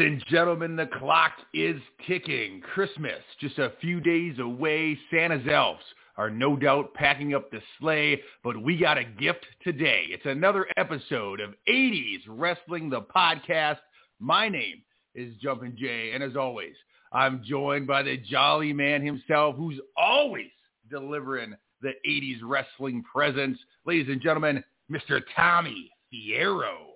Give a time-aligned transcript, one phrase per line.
[0.00, 2.62] And gentlemen, the clock is ticking.
[2.62, 4.98] Christmas, just a few days away.
[5.10, 5.84] Santa's elves
[6.16, 10.04] are no doubt packing up the sleigh, but we got a gift today.
[10.08, 13.76] It's another episode of 80s Wrestling, the podcast.
[14.18, 14.80] My name
[15.14, 16.74] is Jumpin' Jay, and as always,
[17.12, 20.50] I'm joined by the jolly man himself who's always
[20.90, 23.58] delivering the 80s wrestling presence.
[23.84, 25.20] Ladies and gentlemen, Mr.
[25.36, 26.89] Tommy Fierro.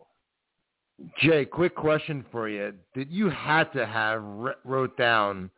[1.20, 2.72] Jay, quick question for you.
[2.94, 4.22] Did you had to have
[4.64, 5.50] wrote down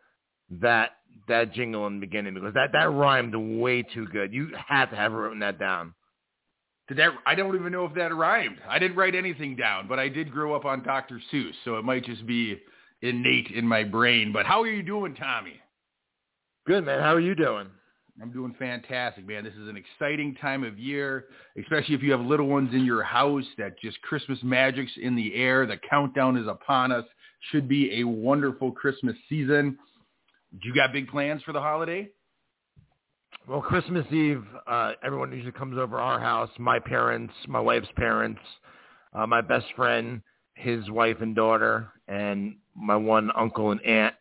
[0.50, 0.92] that
[1.28, 4.32] that jingle in the beginning because that that rhymed way too good.
[4.32, 5.94] You had to have written that down.
[6.88, 7.12] Did that?
[7.26, 8.58] I don't even know if that rhymed.
[8.68, 11.20] I didn't write anything down, but I did grow up on Dr.
[11.32, 12.60] Seuss, so it might just be
[13.02, 14.32] innate in my brain.
[14.32, 15.60] But how are you doing, Tommy?
[16.66, 17.00] Good, man.
[17.00, 17.68] How are you doing?
[18.20, 19.44] I'm doing fantastic, man.
[19.44, 21.26] This is an exciting time of year,
[21.60, 23.44] especially if you have little ones in your house.
[23.58, 25.66] That just Christmas magic's in the air.
[25.66, 27.04] The countdown is upon us.
[27.50, 29.78] Should be a wonderful Christmas season.
[30.52, 32.08] Do you got big plans for the holiday?
[33.46, 36.50] Well, Christmas Eve, uh, everyone usually comes over our house.
[36.58, 38.40] My parents, my wife's parents,
[39.12, 40.22] uh, my best friend,
[40.54, 44.14] his wife and daughter, and my one uncle and aunt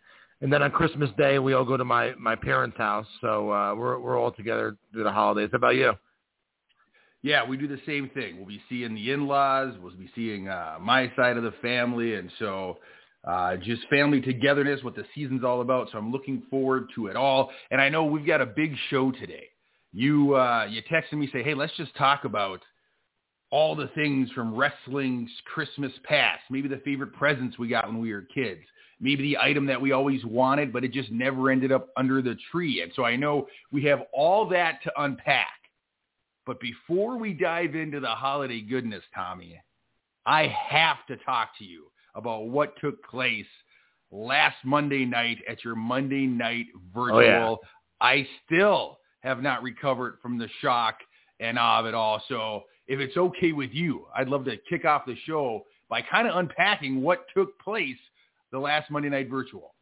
[0.45, 3.07] and then on Christmas Day we all go to my my parents' house.
[3.19, 5.49] So uh, we're we're all together through the holidays.
[5.51, 5.93] How about you?
[7.23, 8.37] Yeah, we do the same thing.
[8.37, 9.73] We'll be seeing the in-laws.
[9.81, 12.77] We'll be seeing uh, my side of the family, and so
[13.27, 15.89] uh, just family togetherness, what the season's all about.
[15.91, 17.49] So I'm looking forward to it all.
[17.71, 19.47] And I know we've got a big show today.
[19.93, 22.61] You uh, you texted me say, hey, let's just talk about
[23.49, 28.13] all the things from wrestling's Christmas past, maybe the favorite presents we got when we
[28.13, 28.61] were kids
[28.99, 32.37] maybe the item that we always wanted, but it just never ended up under the
[32.51, 32.81] tree.
[32.81, 35.47] And so I know we have all that to unpack.
[36.45, 39.59] But before we dive into the holiday goodness, Tommy,
[40.25, 43.45] I have to talk to you about what took place
[44.11, 47.19] last Monday night at your Monday night oh, virtual.
[47.19, 48.07] Oh, yeah.
[48.07, 50.99] I still have not recovered from the shock
[51.39, 52.21] and awe of it all.
[52.29, 56.27] So if it's okay with you, I'd love to kick off the show by kind
[56.27, 57.97] of unpacking what took place
[58.55, 59.75] the last Monday Night Virtual?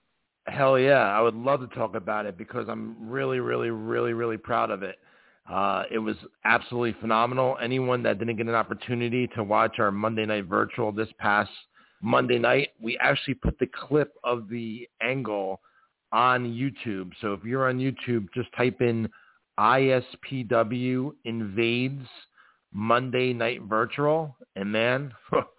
[0.47, 4.37] Hell yeah, I would love to talk about it because I'm really, really, really, really
[4.37, 4.97] proud of it.
[5.49, 7.57] Uh, it was absolutely phenomenal.
[7.61, 11.51] Anyone that didn't get an opportunity to watch our Monday Night Virtual this past
[12.01, 15.61] Monday night, we actually put the clip of the angle
[16.11, 17.11] on YouTube.
[17.21, 19.07] So if you're on YouTube, just type in
[19.59, 22.07] ISPW invades
[22.73, 25.13] Monday Night Virtual, and man,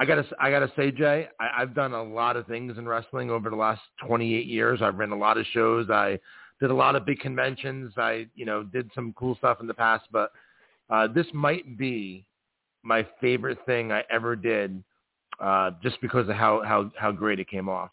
[0.00, 3.30] I gotta I gotta say, Jay, I, I've done a lot of things in wrestling
[3.30, 4.80] over the last 28 years.
[4.80, 5.90] I've ran a lot of shows.
[5.90, 6.18] I
[6.58, 7.92] did a lot of big conventions.
[7.98, 10.32] I you know did some cool stuff in the past, but
[10.88, 12.24] uh, this might be
[12.82, 14.82] my favorite thing I ever did,
[15.38, 17.90] uh, just because of how how how great it came off.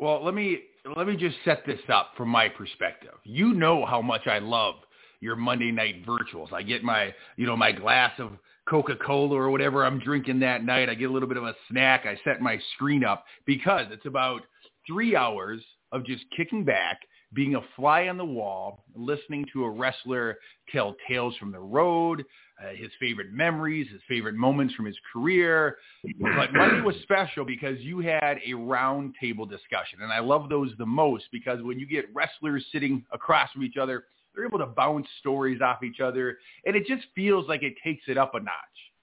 [0.00, 0.58] Well, let me
[0.96, 3.14] let me just set this up from my perspective.
[3.22, 4.74] You know how much I love
[5.20, 6.52] your Monday night virtuals.
[6.52, 8.32] I get my you know my glass of
[8.70, 10.88] Coca-Cola or whatever I'm drinking that night.
[10.88, 12.06] I get a little bit of a snack.
[12.06, 14.42] I set my screen up because it's about
[14.86, 15.60] three hours
[15.92, 17.00] of just kicking back,
[17.32, 20.38] being a fly on the wall, listening to a wrestler
[20.72, 22.24] tell tales from the road,
[22.62, 25.76] uh, his favorite memories, his favorite moments from his career.
[26.20, 30.00] But Monday was special because you had a round table discussion.
[30.02, 33.76] And I love those the most because when you get wrestlers sitting across from each
[33.76, 34.04] other,
[34.34, 38.04] they're able to bounce stories off each other, and it just feels like it takes
[38.08, 38.54] it up a notch.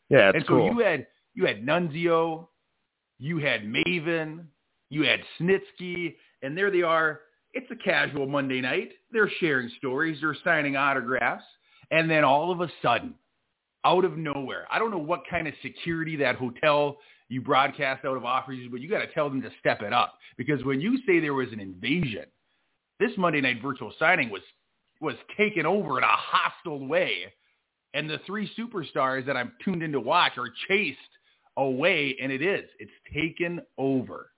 [0.10, 0.74] Yeah, and so cool.
[0.74, 2.48] you had you had Nunzio,
[3.20, 4.46] you had Maven,
[4.90, 7.22] you had Snitsky, and there they are.
[7.54, 8.92] It's a casual Monday night.
[9.12, 10.20] They're sharing stories.
[10.22, 11.44] They're signing autographs.
[11.92, 13.16] And then all of a sudden,
[13.86, 16.98] out of nowhere, I don't know what kind of security that hotel
[17.30, 20.18] you broadcast out of offers but you got to tell them to step it up.
[20.38, 22.26] Because when you say there was an invasion,
[23.00, 24.42] this Monday night virtual signing was
[25.02, 27.34] was taken over in a hostile way.
[27.94, 31.00] And the three superstars that I'm tuned in to watch are chased
[31.56, 32.70] away, and it is.
[32.80, 34.32] It's taken over.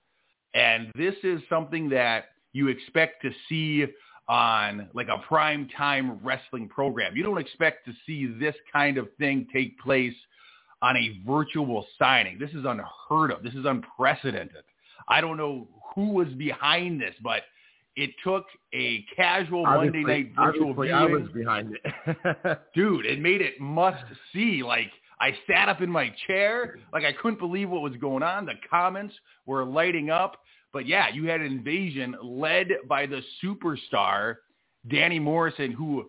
[0.54, 3.86] And this is something that you expect to see
[4.28, 7.16] on like a prime time wrestling program.
[7.16, 10.14] You don't expect to see this kind of thing take place
[10.82, 12.38] on a virtual signing.
[12.38, 13.42] This is unheard of.
[13.42, 14.64] This is unprecedented.
[15.08, 17.42] I don't know who was behind this, but–
[17.96, 20.92] it took a casual obviously, Monday night virtual viewing.
[20.92, 22.58] I was behind it.
[22.74, 24.62] Dude, it made it must see.
[24.62, 24.90] Like
[25.20, 28.46] I sat up in my chair, like I couldn't believe what was going on.
[28.46, 29.14] The comments
[29.46, 30.40] were lighting up.
[30.72, 34.36] But yeah, you had an invasion led by the superstar
[34.88, 36.08] Danny Morrison, who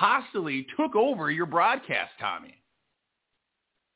[0.00, 2.62] hostily took over your broadcast, Tommy.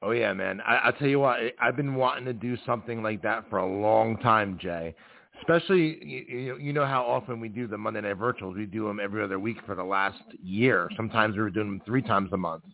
[0.02, 0.60] Oh yeah, man.
[0.60, 1.38] I, I'll tell you what.
[1.60, 4.94] I've been wanting to do something like that for a long time, Jay.
[5.40, 8.56] Especially, you, you know how often we do the Monday Night Virtuals.
[8.56, 10.88] We do them every other week for the last year.
[10.96, 12.64] Sometimes we were doing them three times a month,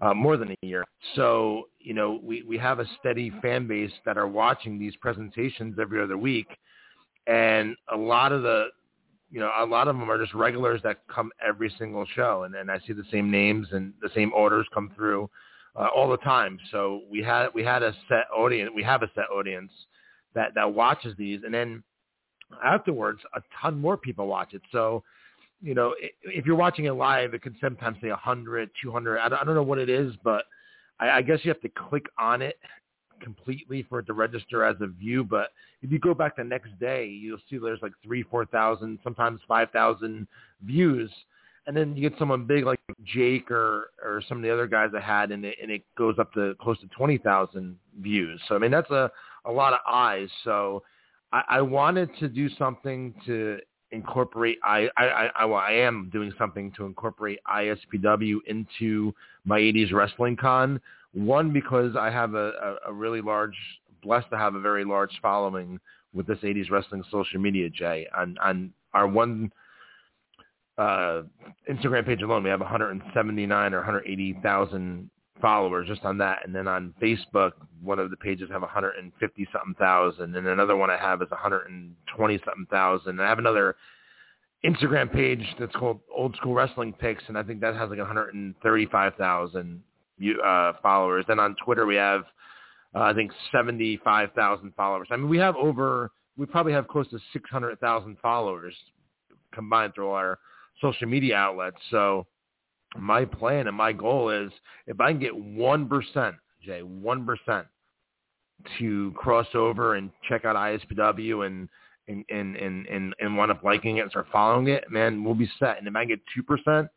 [0.00, 0.84] uh, more than a year.
[1.14, 5.78] So, you know, we, we have a steady fan base that are watching these presentations
[5.80, 6.48] every other week.
[7.26, 8.66] And a lot of the,
[9.30, 12.44] you know, a lot of them are just regulars that come every single show.
[12.44, 15.28] And then I see the same names and the same orders come through
[15.76, 16.58] uh, all the time.
[16.70, 18.70] So we had we had a set audience.
[18.74, 19.70] We have a set audience
[20.34, 21.82] that that watches these, and then
[22.64, 24.62] afterwards, a ton more people watch it.
[24.72, 25.02] So
[25.60, 29.18] you know, if you're watching it live, it could sometimes say 100, 200.
[29.18, 30.44] I don't, know what it is, but
[31.00, 32.58] I, I guess you have to click on it
[33.20, 35.24] completely for it to register as a view.
[35.24, 35.48] But
[35.82, 39.40] if you go back the next day, you'll see there's like three, four thousand, sometimes
[39.48, 40.28] five thousand
[40.62, 41.10] views
[41.68, 44.88] and then you get someone big like Jake or or some of the other guys
[44.96, 48.40] I had, and it and it goes up to close to twenty thousand views.
[48.48, 49.10] So I mean that's a
[49.48, 50.28] a lot of eyes.
[50.44, 50.82] So
[51.32, 53.58] I, I wanted to do something to
[53.90, 59.12] incorporate I, I I I am doing something to incorporate ISPW into
[59.44, 60.80] my 80s wrestling con.
[61.14, 62.52] One because I have a,
[62.86, 63.56] a, a really large
[64.02, 65.80] blessed to have a very large following
[66.12, 68.06] with this 80s wrestling social media, Jay.
[68.16, 69.50] On on our one
[70.76, 71.22] uh,
[71.68, 76.44] Instagram page alone, we have 179 or 180,000 followers just on that.
[76.44, 77.52] And then on Facebook,
[77.82, 82.38] one of the pages have 150 something thousand, and another one I have is 120
[82.44, 83.10] something thousand.
[83.10, 83.76] And I have another
[84.64, 89.82] Instagram page that's called Old School Wrestling Picks, and I think that has like 135,000
[90.44, 91.24] uh, followers.
[91.28, 92.24] Then on Twitter, we have
[92.94, 95.08] uh, I think 75,000 followers.
[95.10, 98.74] I mean, we have over, we probably have close to 600,000 followers
[99.52, 100.38] combined through our
[100.80, 101.76] social media outlets.
[101.90, 102.26] So
[102.96, 104.50] my plan and my goal is
[104.86, 107.66] if I can get 1%, Jay, 1%
[108.78, 111.68] to cross over and check out ISPW and,
[112.08, 115.34] and, and, and, and, and wind up liking it and start following it, man, we'll
[115.34, 115.78] be set.
[115.78, 116.88] And if I get 2%,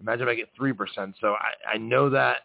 [0.00, 1.14] imagine if I get 3%.
[1.20, 2.38] So I, I know that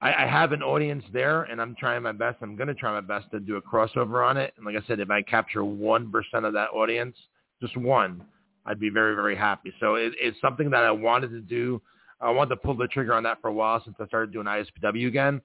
[0.00, 2.38] I, I have an audience there and I'm trying my best.
[2.42, 4.52] I'm going to try my best to do a crossover on it.
[4.56, 6.10] And like I said, if I capture 1%
[6.44, 7.16] of that audience,
[7.60, 8.22] just one,
[8.66, 9.72] I'd be very, very happy.
[9.80, 11.80] So it, it's something that I wanted to do.
[12.20, 14.46] I wanted to pull the trigger on that for a while since I started doing
[14.46, 15.40] ISPW again,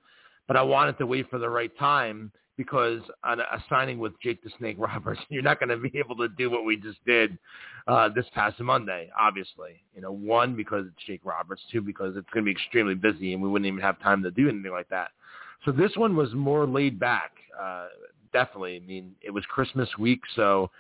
[0.48, 4.44] but I wanted to wait for the right time because on a, signing with Jake
[4.44, 7.38] the Snake Roberts, you're not going to be able to do what we just did
[7.88, 9.82] uh, this past Monday, obviously.
[9.96, 11.62] You know, one, because it's Jake Roberts.
[11.72, 14.32] Two, because it's going to be extremely busy and we wouldn't even have time to
[14.32, 15.10] do anything like that.
[15.66, 17.88] So this one was more laid back, uh,
[18.34, 18.82] definitely.
[18.84, 20.72] I mean, it was Christmas week, so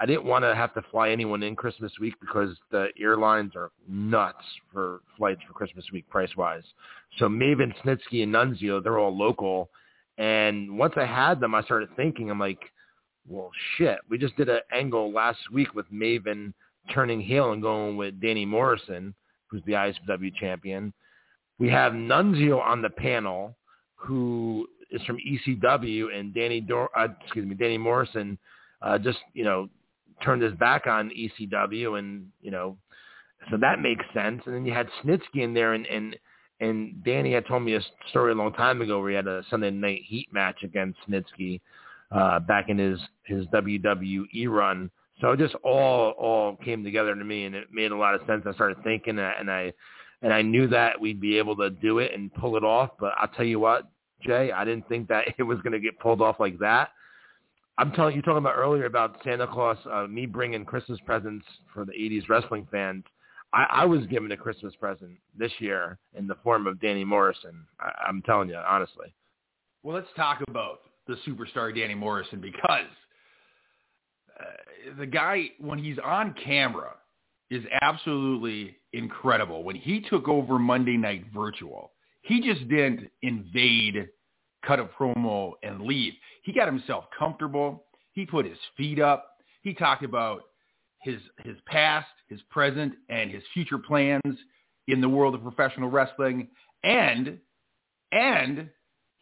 [0.00, 3.70] I didn't want to have to fly anyone in Christmas week because the airlines are
[3.86, 4.42] nuts
[4.72, 6.62] for flights for Christmas week price wise.
[7.18, 9.68] So Maven, Snitsky, and Nunzio, they're all local.
[10.16, 12.60] And once I had them, I started thinking, I'm like,
[13.28, 13.98] well, shit.
[14.08, 16.54] We just did an angle last week with Maven
[16.94, 19.14] turning heel and going with Danny Morrison,
[19.48, 20.94] who's the ISW champion.
[21.58, 23.54] We have Nunzio on the panel,
[23.96, 28.38] who is from ECW, and Danny, Dor- uh, excuse me, Danny Morrison,
[28.80, 29.68] uh, just you know
[30.22, 32.76] turned his back on ECW, and you know,
[33.50, 34.42] so that makes sense.
[34.46, 36.16] And then you had Snitsky in there, and and
[36.60, 37.80] and Danny had told me a
[38.10, 41.60] story a long time ago where he had a Sunday Night Heat match against Snitsky
[42.12, 44.90] uh, back in his his WWE run.
[45.20, 48.22] So it just all all came together to me, and it made a lot of
[48.26, 48.44] sense.
[48.46, 49.72] I started thinking, and I
[50.22, 52.90] and I knew that we'd be able to do it and pull it off.
[52.98, 53.88] But I'll tell you what,
[54.22, 56.90] Jay, I didn't think that it was going to get pulled off like that.
[57.80, 61.86] I'm telling you talking about earlier about Santa Claus, uh, me bringing Christmas presents for
[61.86, 63.04] the '80s wrestling fans.
[63.54, 67.64] I, I was given a Christmas present this year in the form of Danny Morrison.
[67.80, 69.14] I, I'm telling you honestly.
[69.82, 72.90] Well, let's talk about the superstar Danny Morrison because
[74.38, 76.96] uh, the guy, when he's on camera,
[77.50, 79.64] is absolutely incredible.
[79.64, 84.06] When he took over Monday Night Virtual, he just didn't invade
[84.66, 86.14] cut a promo and leave.
[86.42, 87.84] He got himself comfortable.
[88.12, 89.36] He put his feet up.
[89.62, 90.42] He talked about
[91.02, 94.36] his his past, his present, and his future plans
[94.88, 96.48] in the world of professional wrestling.
[96.82, 97.38] And
[98.12, 98.68] and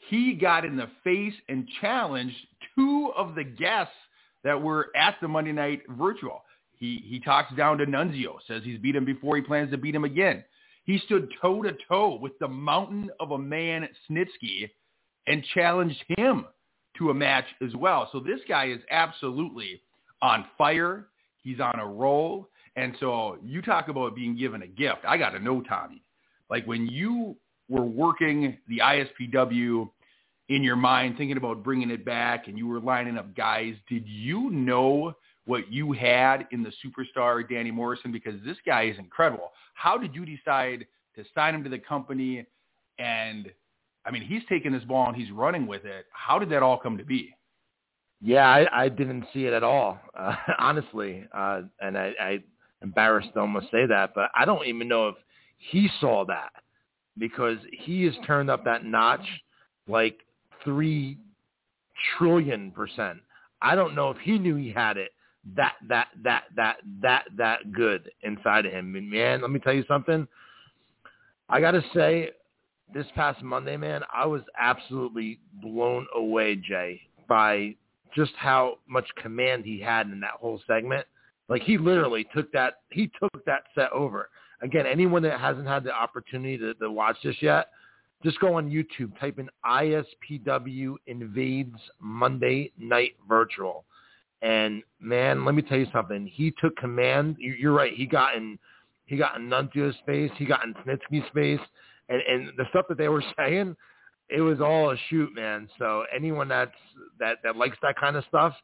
[0.09, 2.37] he got in the face and challenged
[2.75, 3.93] two of the guests
[4.45, 6.43] that were at the Monday Night Virtual.
[6.73, 9.95] He he talks down to Nunzio, says he's beat him before, he plans to beat
[9.95, 10.45] him again.
[10.85, 14.71] He stood toe to toe with the mountain of a man Snitsky
[15.29, 16.47] and challenged him
[16.97, 18.09] to a match as well.
[18.13, 19.81] So this guy is absolutely
[20.23, 21.07] on fire.
[21.43, 22.49] He's on a roll.
[22.77, 25.01] And so you talk about being given a gift.
[25.07, 26.03] I got to know Tommy.
[26.51, 27.37] Like when you
[27.69, 29.89] were working the ISPW
[30.49, 34.05] in your mind thinking about bringing it back and you were lining up guys, did
[34.07, 38.13] you know what you had in the superstar Danny Morrison?
[38.13, 39.51] Because this guy is incredible.
[39.75, 42.47] How did you decide to sign him to the company?
[42.99, 43.51] And
[44.09, 46.07] I mean, he's taking this ball and he's running with it.
[46.13, 47.35] How did that all come to be?
[48.23, 51.25] Yeah, I, I didn't see it at all, uh, honestly.
[51.33, 52.39] Uh, and I, I
[52.83, 55.17] embarrassed to almost say that, but I don't even know if
[55.59, 56.51] he saw that
[57.19, 59.27] because he has turned up that notch
[59.87, 60.21] like
[60.65, 61.19] three
[62.17, 63.19] trillion percent.
[63.61, 65.13] I don't know if he knew he had it
[65.57, 68.95] that that that that that that good inside of him.
[68.97, 70.27] And man, let me tell you something.
[71.49, 72.31] I gotta say,
[72.93, 77.75] this past Monday, man, I was absolutely blown away, Jay, by
[78.15, 81.07] just how much command he had in that whole segment.
[81.49, 84.31] Like he literally took that he took that set over.
[84.61, 87.69] Again, anyone that hasn't had the opportunity to, to watch this yet,
[88.25, 93.85] just go on YouTube, type in ISPW invades Monday Night Virtual.
[94.43, 96.27] And man, let me tell you something.
[96.27, 97.37] He took command.
[97.39, 97.93] You're right.
[97.95, 98.59] He got in,
[99.07, 100.31] he got in Nunzio's space.
[100.37, 101.61] He got in Snitsky's space,
[102.09, 103.77] and and the stuff that they were saying,
[104.29, 105.69] it was all a shoot, man.
[105.79, 106.73] So anyone that's
[107.19, 108.55] that that likes that kind of stuff,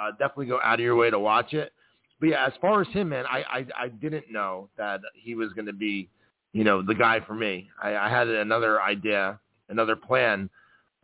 [0.00, 1.72] uh, definitely go out of your way to watch it.
[2.20, 5.52] But yeah, as far as him, man, I I, I didn't know that he was
[5.52, 6.08] going to be,
[6.52, 7.68] you know, the guy for me.
[7.82, 10.48] I, I had another idea, another plan,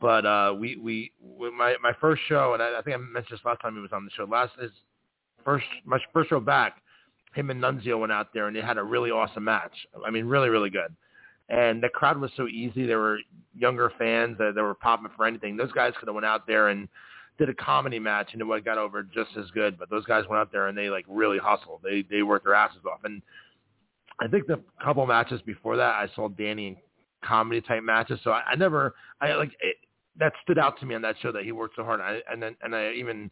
[0.00, 1.12] but uh, we we
[1.56, 3.92] my my first show, and I, I think I mentioned this last time he was
[3.92, 4.24] on the show.
[4.24, 4.70] Last his
[5.44, 6.80] first my first show back,
[7.34, 9.72] him and Nunzio went out there and they had a really awesome match.
[10.06, 10.94] I mean, really really good.
[11.48, 12.86] And the crowd was so easy.
[12.86, 13.18] There were
[13.54, 15.56] younger fans that, that were popping for anything.
[15.56, 16.88] Those guys could have went out there and
[17.38, 19.78] did a comedy match and it would have got over just as good.
[19.78, 21.80] But those guys went out there and they like really hustled.
[21.82, 23.00] They they worked their asses off.
[23.04, 23.22] And
[24.20, 26.76] I think the couple matches before that, I saw Danny in
[27.24, 28.20] comedy type matches.
[28.24, 29.76] So I, I never, I like it,
[30.18, 32.00] that stood out to me on that show that he worked so hard.
[32.00, 33.30] I, and then and I even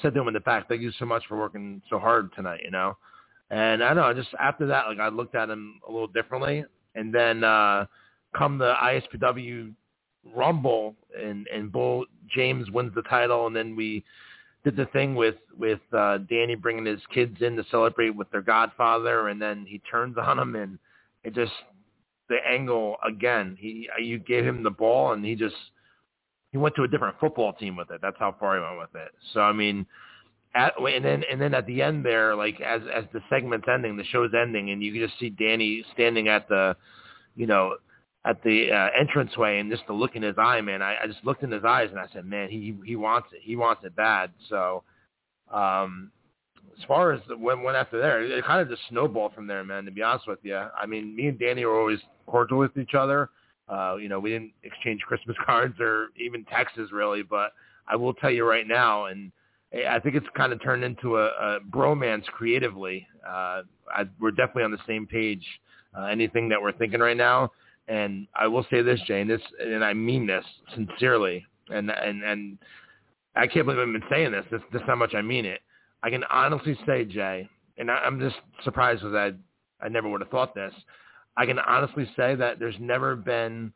[0.00, 2.60] said to him in the back, "Thank you so much for working so hard tonight."
[2.64, 2.96] You know.
[3.50, 6.64] And I don't know, just after that, like I looked at him a little differently.
[6.98, 7.86] And then uh
[8.36, 9.72] come the ISPW
[10.34, 14.04] Rumble and and Bull James wins the title, and then we
[14.64, 18.42] did the thing with with uh, Danny bringing his kids in to celebrate with their
[18.42, 20.78] godfather, and then he turns on him, and
[21.24, 21.52] it just
[22.28, 23.56] the angle again.
[23.58, 25.54] He you gave him the ball, and he just
[26.52, 28.00] he went to a different football team with it.
[28.02, 29.12] That's how far he went with it.
[29.32, 29.86] So I mean,
[30.54, 33.96] at, and then and then at the end there, like as as the segment's ending,
[33.96, 36.76] the show's ending, and you can just see Danny standing at the,
[37.36, 37.74] you know,
[38.24, 41.24] at the uh, entranceway and just the look in his eye, man, I, I just
[41.24, 43.40] looked in his eyes and I said, man, he he wants it.
[43.42, 44.30] He wants it bad.
[44.48, 44.82] So,
[45.52, 46.10] um,
[46.78, 49.84] as far as when went after there, it kind of just snowballed from there, man.
[49.84, 52.94] To be honest with you, I mean, me and Danny were always cordial with each
[52.94, 53.30] other.
[53.68, 57.52] Uh, you know, we didn't exchange Christmas cards or even texts really, but
[57.86, 59.32] I will tell you right now, and
[59.72, 63.06] I think it's kind of turned into a, a bromance creatively.
[63.26, 63.62] Uh,
[63.94, 65.44] I, we're definitely on the same page.
[65.96, 67.50] Uh, anything that we're thinking right now,
[67.88, 70.44] and I will say this, Jane, this, and I mean this
[70.74, 72.58] sincerely, and and and
[73.36, 74.44] I can't believe I've been saying this.
[74.50, 75.60] This, this how much I mean it.
[76.02, 77.48] I can honestly say, Jay,
[77.78, 79.32] and I, I'm just surprised because I
[79.84, 80.72] I never would have thought this.
[81.36, 83.72] I can honestly say that there's never been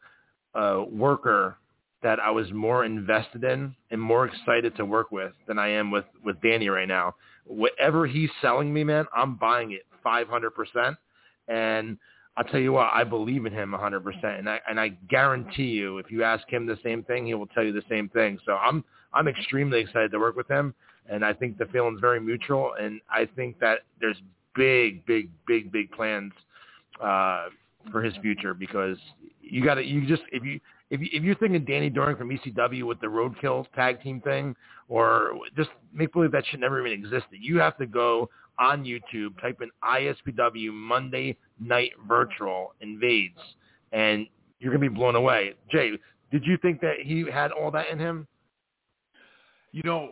[0.54, 1.56] a worker
[2.02, 5.90] that I was more invested in and more excited to work with than I am
[5.90, 7.14] with with Danny right now.
[7.44, 10.96] Whatever he's selling me, man, I'm buying it 500%.
[11.48, 11.98] And
[12.36, 15.98] I'll tell you what, I believe in him 100%, and I and I guarantee you,
[15.98, 18.38] if you ask him the same thing, he will tell you the same thing.
[18.46, 20.74] So I'm I'm extremely excited to work with him,
[21.10, 24.16] and I think the feeling's very mutual, and I think that there's
[24.54, 26.32] big, big, big, big plans
[27.02, 27.48] uh,
[27.90, 28.96] for his future because
[29.42, 30.58] you got to you just if you
[30.92, 34.54] if you, if you're thinking Danny Doring from ECW with the Roadkill tag team thing,
[34.88, 39.40] or just make believe that shit never even existed, you have to go on YouTube,
[39.40, 43.38] type in ISPW Monday Night Virtual Invades,
[43.92, 44.26] and
[44.60, 45.54] you're to be blown away.
[45.70, 45.92] Jay,
[46.30, 48.28] did you think that he had all that in him?
[49.72, 50.10] You know,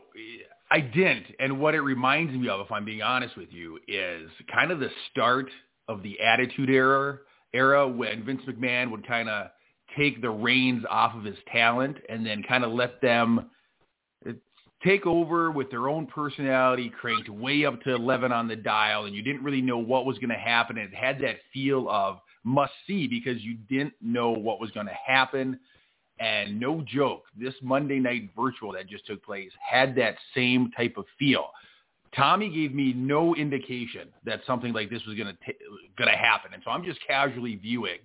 [0.71, 1.27] I didn't.
[1.39, 4.81] And what it reminds me of, if I'm being honest with you, is kind of
[4.81, 5.51] the start
[5.89, 7.19] of the Attitude Era,
[7.53, 9.49] era when Vince McMahon would kind of
[9.97, 13.51] take the reins off of his talent and then kind of let them
[14.29, 14.33] uh,
[14.85, 19.15] take over with their own personality, cranked way up to 11 on the dial, and
[19.15, 20.79] you didn't really know what was going to happen.
[20.79, 24.97] It had that feel of must see because you didn't know what was going to
[25.07, 25.59] happen.
[26.19, 30.97] And no joke, this Monday night virtual that just took place had that same type
[30.99, 31.47] of feel.
[32.15, 35.53] Tommy gave me no indication that something like this was going to
[35.97, 37.99] going to happen, and so I'm just casually viewing,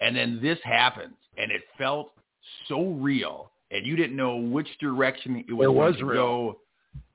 [0.00, 2.12] and then this happens, and it felt
[2.68, 6.22] so real and you didn't know which direction it was, it was going to real.
[6.22, 6.58] go.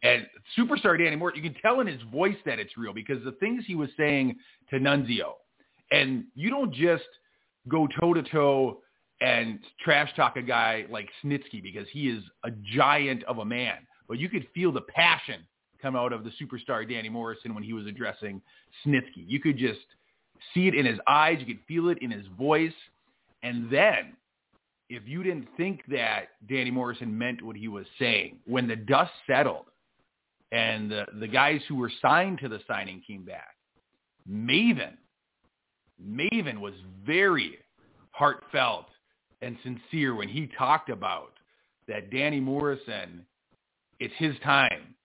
[0.04, 0.26] And
[0.58, 3.64] superstar Danny Moore, you can tell in his voice that it's real because the things
[3.66, 4.36] he was saying
[4.70, 5.34] to Nunzio,
[5.92, 7.04] and you don't just
[7.68, 8.80] go toe to toe
[9.22, 13.78] and trash talk a guy like Snitsky because he is a giant of a man,
[14.08, 15.42] but you could feel the passion
[15.82, 18.42] come out of the superstar Danny Morrison when he was addressing
[18.86, 19.26] Snitsky.
[19.28, 19.80] You could just
[20.54, 22.74] see it in his eyes, you could feel it in his voice,
[23.44, 24.16] and then
[24.90, 29.12] if you didn't think that Danny Morrison meant what he was saying, when the dust
[29.28, 29.66] settled
[30.52, 33.56] and the, the guys who were signed to the signing came back,
[34.30, 34.94] Maven,
[36.04, 36.74] Maven was
[37.06, 37.58] very
[38.12, 38.86] heartfelt
[39.42, 41.34] and sincere when he talked about
[41.88, 43.26] that Danny Morrison,
[44.00, 44.96] it's his time.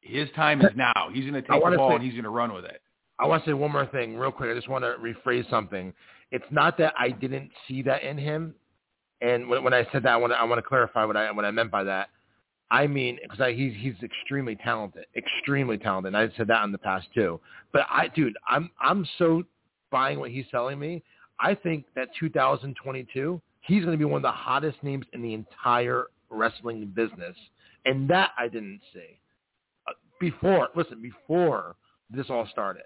[0.00, 1.10] His time is now.
[1.12, 2.80] He's going to take the ball say, and he's going to run with it.
[3.20, 4.50] I want to say one more thing real quick.
[4.50, 5.92] I just want to rephrase something.
[6.30, 8.54] It's not that I didn't see that in him.
[9.20, 11.30] And when, when I said that, I want to, I want to clarify what I
[11.30, 12.08] what I meant by that.
[12.70, 16.14] I mean, because he's he's extremely talented, extremely talented.
[16.14, 17.40] And I said that in the past too.
[17.72, 19.42] But I, dude, I'm I'm so
[19.90, 21.02] buying what he's telling me.
[21.38, 25.34] I think that 2022, he's going to be one of the hottest names in the
[25.34, 27.36] entire wrestling business,
[27.84, 29.18] and that I didn't see
[29.88, 30.68] uh, before.
[30.74, 31.76] Listen, before
[32.08, 32.84] this all started.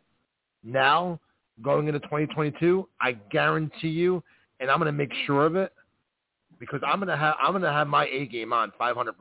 [0.64, 1.20] Now,
[1.62, 4.22] going into 2022, I guarantee you,
[4.60, 5.72] and I'm going to make sure of it
[6.58, 9.12] because I'm going to have I'm going to have my A game on 500%.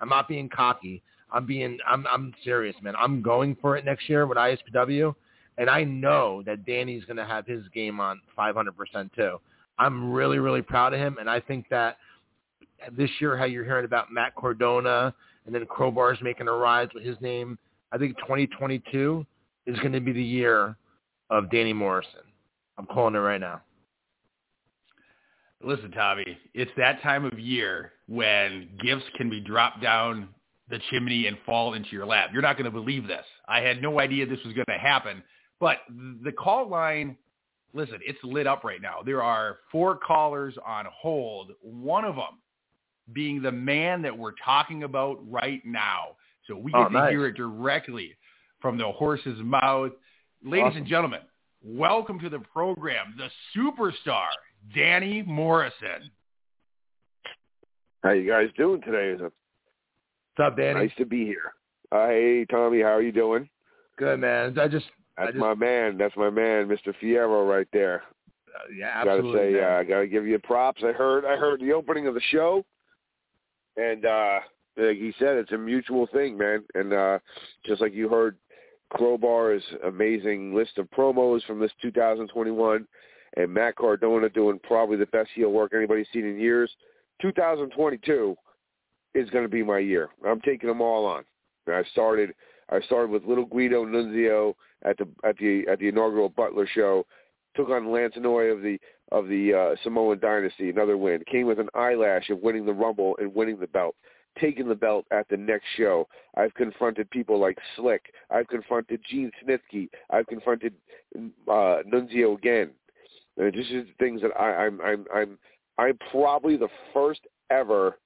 [0.00, 1.02] I'm not being cocky.
[1.30, 2.94] I'm being I'm I'm serious, man.
[2.96, 5.14] I'm going for it next year with ISPW
[5.58, 9.40] and I know that Danny's going to have his game on 500% too.
[9.78, 11.16] I'm really, really proud of him.
[11.18, 11.96] And I think that
[12.92, 15.14] this year, how you're hearing about Matt Cardona
[15.46, 17.58] and then Crowbar's making a rise with his name,
[17.92, 19.24] I think 2022
[19.66, 20.76] is going to be the year
[21.30, 22.20] of Danny Morrison.
[22.78, 23.62] I'm calling it right now.
[25.62, 30.28] Listen, Tommy, it's that time of year when gifts can be dropped down
[30.68, 32.30] the chimney and fall into your lap.
[32.32, 33.24] You're not going to believe this.
[33.48, 35.22] I had no idea this was going to happen
[35.60, 35.78] but
[36.22, 37.16] the call line,
[37.72, 38.96] listen, it's lit up right now.
[39.04, 42.38] There are four callers on hold, one of them
[43.12, 46.16] being the man that we're talking about right now.
[46.46, 47.06] So we oh, get nice.
[47.06, 48.14] to hear it directly
[48.64, 49.92] from the horse's mouth.
[50.42, 50.78] Ladies awesome.
[50.78, 51.20] and gentlemen,
[51.62, 54.28] welcome to the program, the superstar,
[54.74, 56.10] Danny Morrison.
[58.02, 59.22] How you guys doing today?
[59.22, 59.34] What's
[60.42, 60.80] up, Danny?
[60.80, 61.52] Nice to be here.
[61.92, 63.50] Uh, hey, Tommy, how are you doing?
[63.98, 64.58] Good, man.
[64.58, 64.86] I just
[65.18, 65.98] that's just, my man.
[65.98, 66.94] That's my man, Mr.
[67.02, 68.02] Fierro, right there.
[68.48, 69.52] Uh, yeah, absolutely.
[69.52, 70.80] Gotta say, uh, gotta give you props.
[70.82, 72.64] I heard, I heard the opening of the show,
[73.76, 74.38] and uh
[74.76, 76.64] like he said, it's a mutual thing, man.
[76.74, 77.18] And uh
[77.66, 78.36] just like you heard,
[78.92, 82.86] Crowbar's amazing list of promos from this 2021,
[83.36, 86.70] and Matt Cardona doing probably the best heel work anybody's seen in years.
[87.22, 88.36] 2022
[89.14, 90.08] is going to be my year.
[90.26, 91.24] I'm taking them all on.
[91.68, 92.34] I started
[92.70, 97.06] I started with Little Guido Nunzio at the at the at the inaugural Butler show.
[97.56, 98.78] Took on Lance Anoa'i of the
[99.12, 101.22] of the uh, Samoan Dynasty, another win.
[101.30, 103.94] Came with an eyelash of winning the Rumble and winning the belt.
[104.40, 106.08] Taking the belt at the next show.
[106.36, 108.12] I've confronted people like Slick.
[108.30, 109.88] I've confronted Gene Snitsky.
[110.10, 110.74] I've confronted
[111.16, 112.70] uh, Nunzio again.
[113.36, 115.38] And this is things that I, I'm I'm I'm
[115.78, 117.20] I'm probably the first
[117.50, 117.98] ever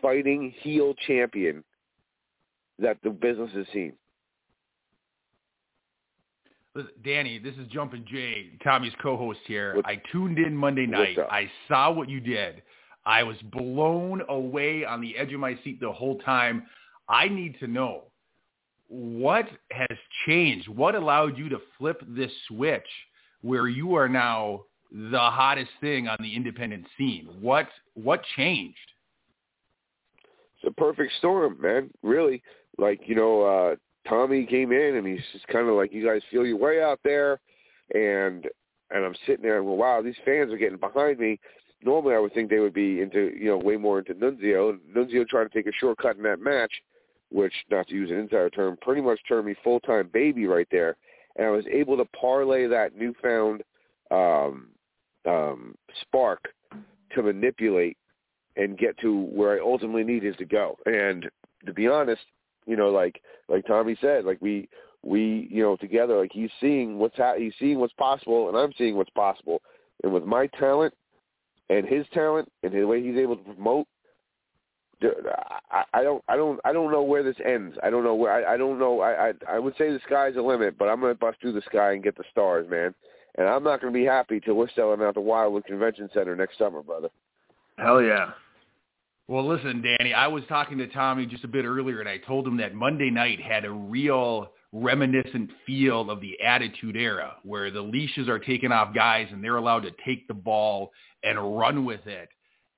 [0.00, 1.64] fighting heel champion
[2.78, 3.92] that the business has seen.
[7.04, 9.74] Danny, this is Jumpin' Jay, Tommy's co-host here.
[9.74, 11.18] What's, I tuned in Monday night.
[11.30, 12.62] I saw what you did.
[13.08, 16.66] I was blown away on the edge of my seat the whole time.
[17.08, 18.02] I need to know
[18.88, 20.68] what has changed.
[20.68, 22.86] What allowed you to flip this switch
[23.40, 27.30] where you are now the hottest thing on the independent scene?
[27.40, 28.76] What what changed?
[30.60, 31.88] It's a perfect storm, man.
[32.02, 32.42] Really,
[32.76, 36.20] like you know, uh, Tommy came in and he's just kind of like, you guys
[36.30, 37.40] feel your way out there,
[37.94, 38.46] and
[38.90, 41.40] and I'm sitting there and well, wow, these fans are getting behind me.
[41.82, 44.78] Normally, I would think they would be into you know way more into Nunzio.
[44.94, 46.72] Nunzio trying to take a shortcut in that match,
[47.30, 50.68] which not to use an insider term, pretty much turned me full time baby right
[50.70, 50.96] there.
[51.36, 53.62] And I was able to parlay that newfound
[54.10, 54.68] um,
[55.24, 56.48] um, spark
[57.14, 57.96] to manipulate
[58.56, 60.76] and get to where I ultimately needed to go.
[60.84, 61.30] And
[61.64, 62.22] to be honest,
[62.66, 64.68] you know, like like Tommy said, like we
[65.02, 68.72] we you know together, like he's seeing what's ha- he's seeing what's possible, and I'm
[68.76, 69.62] seeing what's possible.
[70.02, 70.94] And with my talent
[71.70, 73.86] and his talent and the way he's able to promote,
[75.70, 77.76] I, I don't I don't I don't know where this ends.
[77.82, 79.00] I don't know where I, I don't know.
[79.00, 81.62] I, I I would say the sky's the limit, but I'm gonna bust through the
[81.62, 82.94] sky and get the stars, man.
[83.36, 86.58] And I'm not gonna be happy till we're selling out the Wildwood Convention Center next
[86.58, 87.10] summer, brother.
[87.78, 88.30] Hell yeah.
[89.28, 92.46] Well, listen, Danny, I was talking to Tommy just a bit earlier, and I told
[92.46, 97.80] him that Monday night had a real reminiscent feel of the Attitude Era, where the
[97.80, 100.90] leashes are taken off guys and they're allowed to take the ball
[101.22, 102.28] and run with it.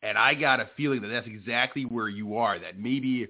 [0.02, 2.58] And I got a feeling that that's exactly where you are.
[2.58, 3.28] That maybe,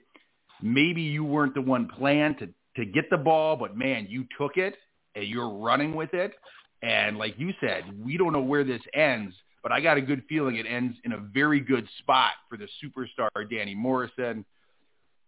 [0.63, 4.57] maybe you weren't the one planned to to get the ball, but man, you took
[4.57, 4.77] it
[5.15, 6.35] and you're running with it.
[6.83, 10.23] And like you said, we don't know where this ends, but I got a good
[10.29, 14.45] feeling it ends in a very good spot for the superstar Danny Morrison.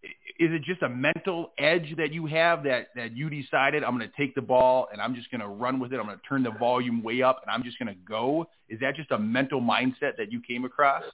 [0.02, 4.08] Is it just a mental edge that you have that that you decided I'm going
[4.08, 5.98] to take the ball and I'm just going to run with it.
[5.98, 8.46] I'm going to turn the volume way up and I'm just going to go.
[8.68, 11.04] Is that just a mental mindset that you came across?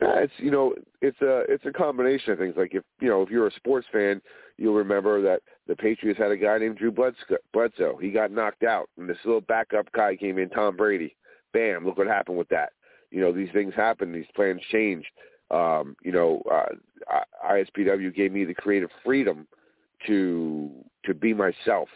[0.00, 2.54] Yeah, it's you know it's a it's a combination of things.
[2.56, 4.20] Like if you know if you're a sports fan,
[4.56, 7.96] you'll remember that the Patriots had a guy named Drew Bledsoe.
[8.00, 11.16] He got knocked out, and this little backup guy came in, Tom Brady.
[11.52, 11.84] Bam!
[11.84, 12.70] Look what happened with that.
[13.10, 14.12] You know these things happen.
[14.12, 15.04] These plans change.
[15.50, 19.46] Um, you know, uh, ISPW gave me the creative freedom
[20.06, 20.70] to
[21.04, 21.88] to be myself,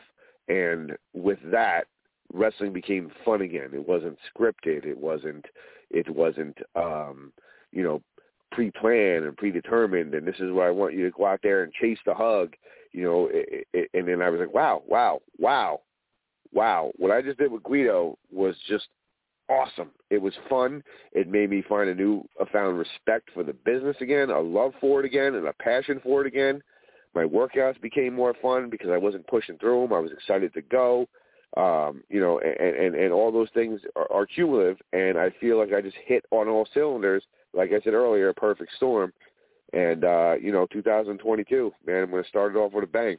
[0.48, 1.86] and with that,
[2.32, 3.70] wrestling became fun again.
[3.74, 4.86] It wasn't scripted.
[4.86, 5.46] It wasn't.
[5.90, 6.58] It wasn't.
[6.74, 7.32] um
[7.72, 8.02] you know,
[8.52, 11.72] pre-planned and predetermined, and this is where I want you to go out there and
[11.72, 12.54] chase the hug,
[12.92, 13.28] you know.
[13.32, 15.80] It, it, and then I was like, wow, wow, wow,
[16.52, 16.92] wow.
[16.96, 18.88] What I just did with Guido was just
[19.52, 19.90] awesome.
[20.10, 20.82] It was fun.
[21.12, 24.72] It made me find a new, a found respect for the business again, a love
[24.80, 26.62] for it again, and a passion for it again.
[27.14, 29.92] My workouts became more fun because I wasn't pushing through them.
[29.92, 31.06] I was excited to go.
[31.56, 35.58] Um, you know, and, and, and all those things are, are cumulative, and I feel
[35.58, 37.22] like I just hit on all cylinders–
[37.54, 39.12] like I said earlier, a perfect storm.
[39.72, 43.16] And uh, you know, 2022, man, I'm going to start it off with a bang.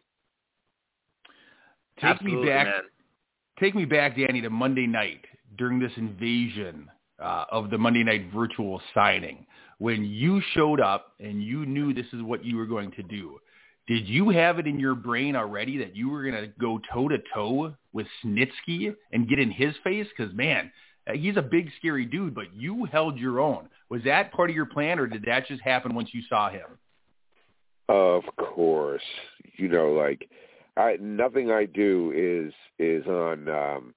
[1.98, 2.68] Take Absolutely, me back.
[2.68, 2.84] Man.
[3.60, 5.26] Take me back, Danny, to Monday night
[5.58, 6.90] during this invasion
[7.22, 9.46] uh, of the Monday night virtual signing
[9.80, 13.40] when you showed up and you knew this is what you were going to do.
[13.88, 17.10] Did you have it in your brain already that you were going to go toe
[17.10, 20.08] to toe with Snitsky and get in his face?
[20.16, 20.72] Because man,
[21.14, 23.68] he's a big, scary dude, but you held your own.
[23.90, 26.80] Was that part of your plan, or did that just happen once you saw him?
[27.90, 29.04] Of course,
[29.58, 30.30] you know, like
[30.78, 33.94] I nothing I do is is on um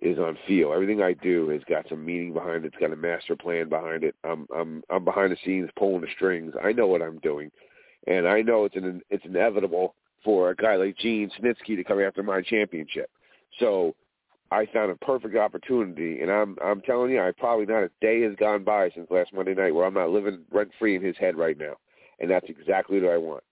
[0.00, 0.72] is on feel.
[0.72, 2.68] Everything I do has got some meaning behind it.
[2.68, 4.14] It's got a master plan behind it.
[4.24, 6.54] I'm I'm I'm behind the scenes pulling the strings.
[6.62, 7.50] I know what I'm doing,
[8.06, 12.00] and I know it's an it's inevitable for a guy like Gene Snitsky to come
[12.00, 13.10] after my championship.
[13.58, 13.94] So
[14.50, 18.22] I found a perfect opportunity, and I'm I'm telling you, I probably not a day
[18.22, 21.16] has gone by since last Monday night where I'm not living rent free in his
[21.16, 21.74] head right now,
[22.20, 23.44] and that's exactly what I want.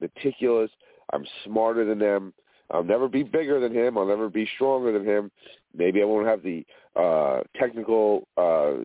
[0.00, 0.70] Meticulous.
[1.12, 2.32] I'm smarter than them.
[2.70, 3.96] I'll never be bigger than him.
[3.96, 5.30] I'll never be stronger than him.
[5.74, 6.64] Maybe I won't have the
[6.96, 8.78] uh, technical uh,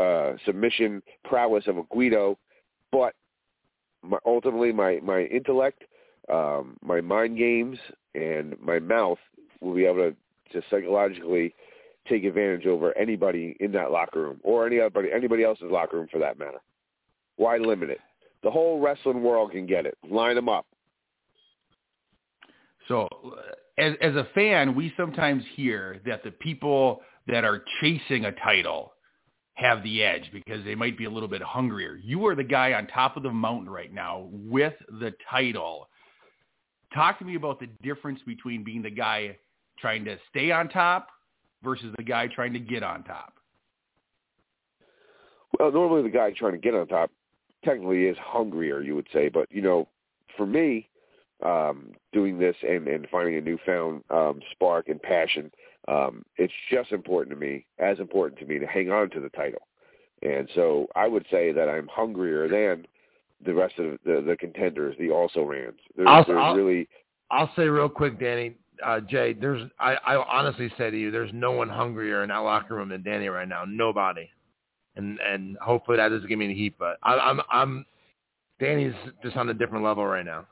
[0.00, 2.38] uh, submission prowess of a Guido,
[2.92, 3.14] but
[4.02, 5.84] my, ultimately my my intellect,
[6.32, 7.78] um, my mind games,
[8.14, 9.18] and my mouth
[9.60, 10.16] will be able to
[10.52, 11.54] to psychologically
[12.08, 16.18] take advantage over anybody in that locker room or anybody anybody else's locker room for
[16.18, 16.58] that matter.
[17.36, 18.00] Why limit it?
[18.42, 19.96] The whole wrestling world can get it.
[20.08, 20.66] Line them up.
[22.86, 23.08] So,
[23.78, 28.92] as as a fan, we sometimes hear that the people that are chasing a title
[29.54, 31.96] have the edge because they might be a little bit hungrier.
[31.96, 35.88] You are the guy on top of the mountain right now with the title.
[36.94, 39.36] Talk to me about the difference between being the guy
[39.78, 41.08] trying to stay on top
[41.62, 43.34] versus the guy trying to get on top?
[45.58, 47.10] Well, normally the guy trying to get on top
[47.64, 49.28] technically is hungrier, you would say.
[49.28, 49.88] But, you know,
[50.36, 50.88] for me,
[51.44, 55.50] um, doing this and, and finding a newfound um, spark and passion,
[55.86, 59.30] um, it's just important to me, as important to me, to hang on to the
[59.30, 59.62] title.
[60.22, 62.86] And so I would say that I'm hungrier than
[63.44, 65.78] the rest of the, the contenders, the also rans.
[65.96, 66.88] There's, I'll, there's I'll, really.
[67.30, 71.30] I'll say real quick, Danny uh, Jay, there's I, I honestly say to you, there's
[71.32, 73.64] no one hungrier in that locker room than Danny right now.
[73.66, 74.30] Nobody,
[74.96, 76.74] and and hopefully that doesn't give me any heat.
[76.78, 77.86] But I, I'm I'm
[78.60, 80.46] Danny's just on a different level right now.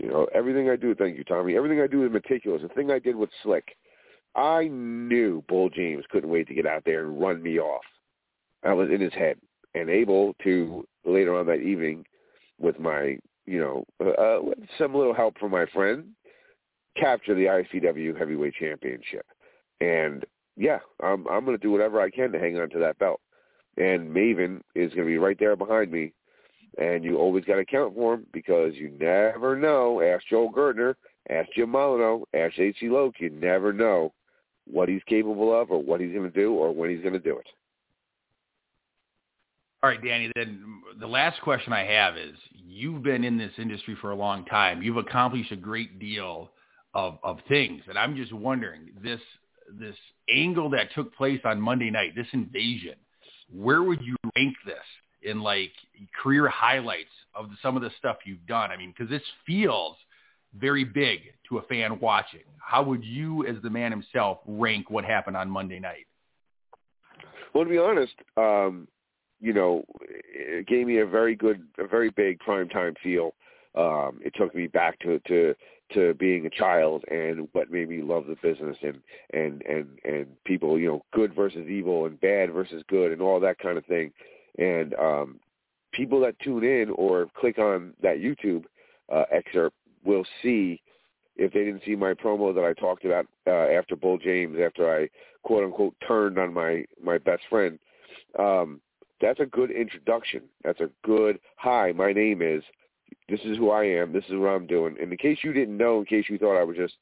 [0.00, 1.56] You know, everything I do, thank you, Tommy.
[1.56, 2.62] Everything I do is meticulous.
[2.62, 3.76] The thing I did with Slick,
[4.34, 7.84] I knew Bull James couldn't wait to get out there and run me off.
[8.64, 9.36] I was in his head
[9.74, 12.04] and able to later on that evening
[12.58, 13.18] with my
[13.50, 16.04] you know, uh, with some little help from my friend,
[16.96, 19.26] capture the ICW Heavyweight Championship.
[19.80, 20.24] And
[20.56, 23.20] yeah, I'm I'm going to do whatever I can to hang on to that belt.
[23.76, 26.12] And Maven is going to be right there behind me.
[26.78, 30.00] And you always got to count for him because you never know.
[30.00, 30.94] Ask Joel Gertner,
[31.28, 32.88] ask Jim Molineaux, ask H.C.
[32.88, 33.14] Loc.
[33.18, 34.12] You never know
[34.66, 37.18] what he's capable of or what he's going to do or when he's going to
[37.18, 37.46] do it.
[39.82, 40.62] All right, Danny, then
[40.98, 44.82] the last question I have is you've been in this industry for a long time.
[44.82, 46.50] You've accomplished a great deal
[46.92, 47.82] of, of things.
[47.88, 49.20] And I'm just wondering, this
[49.78, 49.96] this
[50.28, 52.94] angle that took place on Monday night, this invasion,
[53.52, 54.76] where would you rank this
[55.22, 55.72] in like
[56.22, 58.70] career highlights of some of the stuff you've done?
[58.70, 59.96] I mean, because this feels
[60.58, 62.40] very big to a fan watching.
[62.58, 66.06] How would you, as the man himself, rank what happened on Monday night?
[67.54, 68.88] Well, to be honest, um,
[69.40, 73.34] you know, it gave me a very good, a very big primetime feel.
[73.74, 75.54] Um, it took me back to to
[75.94, 79.00] to being a child and what made me love the business and
[79.32, 83.40] and and and people, you know, good versus evil and bad versus good and all
[83.40, 84.12] that kind of thing.
[84.58, 85.40] And um,
[85.92, 88.64] people that tune in or click on that YouTube
[89.12, 90.80] uh, excerpt will see
[91.36, 94.94] if they didn't see my promo that I talked about uh, after Bull James, after
[94.94, 95.08] I
[95.42, 97.78] quote unquote turned on my my best friend.
[98.38, 98.80] Um,
[99.20, 100.42] that's a good introduction.
[100.64, 101.92] That's a good hi.
[101.92, 102.62] My name is.
[103.28, 104.12] This is who I am.
[104.12, 104.96] This is what I'm doing.
[105.00, 106.94] And in case you didn't know, in case you thought I was just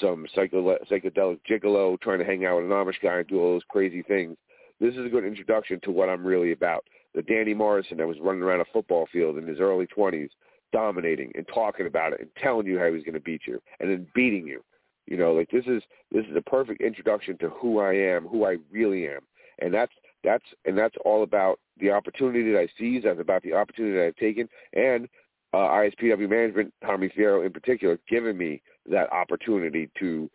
[0.00, 3.62] some psychedelic gigolo trying to hang out with an Amish guy and do all those
[3.68, 4.36] crazy things,
[4.80, 6.84] this is a good introduction to what I'm really about.
[7.14, 10.30] The Danny Morrison that was running around a football field in his early 20s,
[10.72, 13.60] dominating and talking about it and telling you how he was going to beat you
[13.80, 14.62] and then beating you.
[15.06, 18.44] You know, like this is this is a perfect introduction to who I am, who
[18.44, 19.20] I really am,
[19.58, 23.04] and that's that's and that's all about the opportunity that I seize.
[23.04, 25.08] That's about the opportunity that I've taken, and
[25.54, 28.60] uh, ISPW management, Tommy Fierro in particular, giving me
[28.90, 30.30] that opportunity to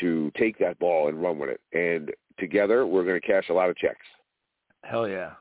[0.00, 1.60] to take that ball and run with it.
[1.72, 4.04] And together, we're going to cash a lot of checks.
[4.82, 5.32] Hell yeah!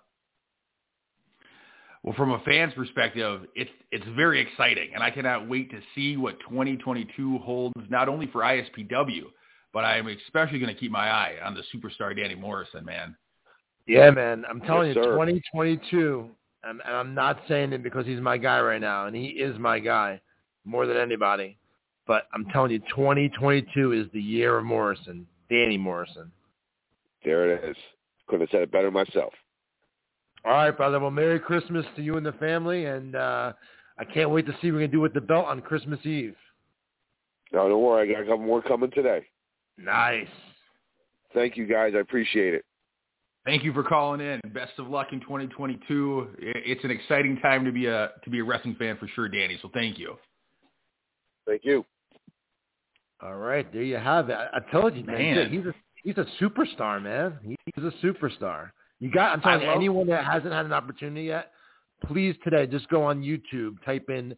[2.03, 6.17] Well, from a fan's perspective, it's it's very exciting, and I cannot wait to see
[6.17, 9.23] what 2022 holds, not only for ISPW,
[9.73, 13.15] but I'm especially going to keep my eye on the superstar Danny Morrison, man.
[13.85, 15.11] Yeah, man, I'm telling yes, you, sir.
[15.11, 16.29] 2022,
[16.63, 19.57] and, and I'm not saying it because he's my guy right now, and he is
[19.57, 20.21] my guy
[20.63, 21.57] more than anybody.
[22.05, 26.31] But I'm telling you, 2022 is the year of Morrison, Danny Morrison.
[27.23, 27.77] There it is.
[28.27, 29.33] Couldn't have said it better myself.
[30.45, 30.99] All right, brother.
[30.99, 33.53] Well, Merry Christmas to you and the family, and uh,
[33.97, 36.35] I can't wait to see what we're gonna do with the belt on Christmas Eve.
[37.51, 38.09] No, don't worry.
[38.09, 39.25] I got a couple more coming today.
[39.77, 40.27] Nice.
[41.33, 41.93] Thank you, guys.
[41.95, 42.63] I appreciate it.
[43.45, 44.39] Thank you for calling in.
[44.53, 46.35] Best of luck in 2022.
[46.37, 49.57] It's an exciting time to be a to be a wrestling fan for sure, Danny.
[49.61, 50.15] So thank you.
[51.47, 51.85] Thank you.
[53.21, 54.33] All right, there you have it.
[54.33, 55.35] I, I told you, man.
[55.35, 55.51] Man.
[55.51, 57.37] He's a he's a superstar, man.
[57.43, 58.71] He's a superstar.
[58.99, 59.33] You got.
[59.33, 61.51] I'm telling anyone that hasn't had an opportunity yet,
[62.05, 64.35] please today just go on YouTube, type in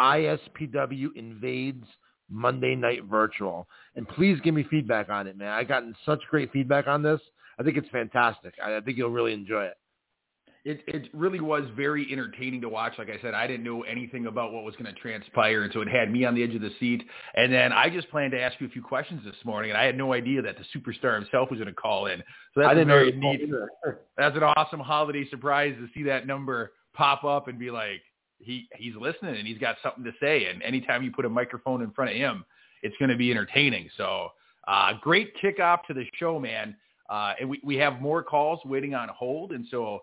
[0.00, 1.84] ISPW invades
[2.30, 5.48] Monday Night Virtual, and please give me feedback on it, man.
[5.48, 7.20] I gotten such great feedback on this.
[7.58, 8.54] I think it's fantastic.
[8.64, 9.76] I, I think you'll really enjoy it.
[10.68, 12.92] It it really was very entertaining to watch.
[12.98, 15.80] Like I said, I didn't know anything about what was going to transpire, and so
[15.80, 17.02] it had me on the edge of the seat.
[17.34, 19.84] And then I just planned to ask you a few questions this morning, and I
[19.84, 22.18] had no idea that the superstar himself was going to call in.
[22.54, 23.40] So that's I a didn't very neat.
[23.42, 23.70] either.
[24.18, 28.02] That's an awesome holiday surprise to see that number pop up and be like,
[28.38, 30.46] he he's listening and he's got something to say.
[30.46, 32.44] And anytime you put a microphone in front of him,
[32.82, 33.88] it's going to be entertaining.
[33.96, 34.28] So
[34.66, 36.76] uh, great kickoff to the show, man.
[37.08, 39.52] Uh, and we, we have more calls waiting on hold.
[39.52, 40.02] And so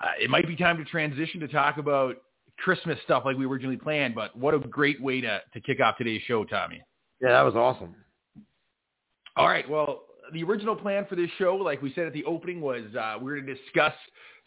[0.00, 2.16] uh, it might be time to transition to talk about
[2.58, 4.14] Christmas stuff like we originally planned.
[4.14, 6.82] But what a great way to, to kick off today's show, Tommy.
[7.20, 7.94] Yeah, that was awesome.
[9.36, 9.68] All right.
[9.68, 13.16] Well, the original plan for this show, like we said at the opening, was uh,
[13.20, 13.94] we were to discuss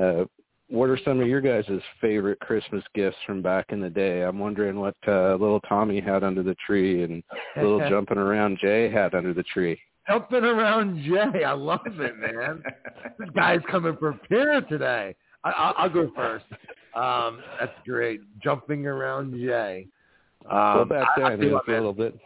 [0.01, 0.25] uh,
[0.71, 1.65] what are some of your guys'
[2.01, 4.23] favorite Christmas gifts from back in the day?
[4.23, 7.23] I'm wondering what uh, little Tommy had under the tree and
[7.57, 9.79] little jumping around Jay had under the tree.
[10.09, 12.63] Jumping around Jay, I love it, man.
[13.19, 15.15] this guy's coming prepared today.
[15.45, 16.45] I, I'll, I'll go first.
[16.95, 18.21] Um, that's great.
[18.43, 19.89] Jumping around Jay.
[20.51, 22.19] Um, well, back then it was a little bit.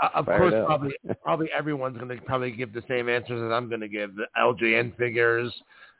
[0.00, 3.68] Uh, of course, probably probably everyone's going to probably give the same answers as I'm
[3.68, 4.14] going to give.
[4.14, 5.52] The LJN figures,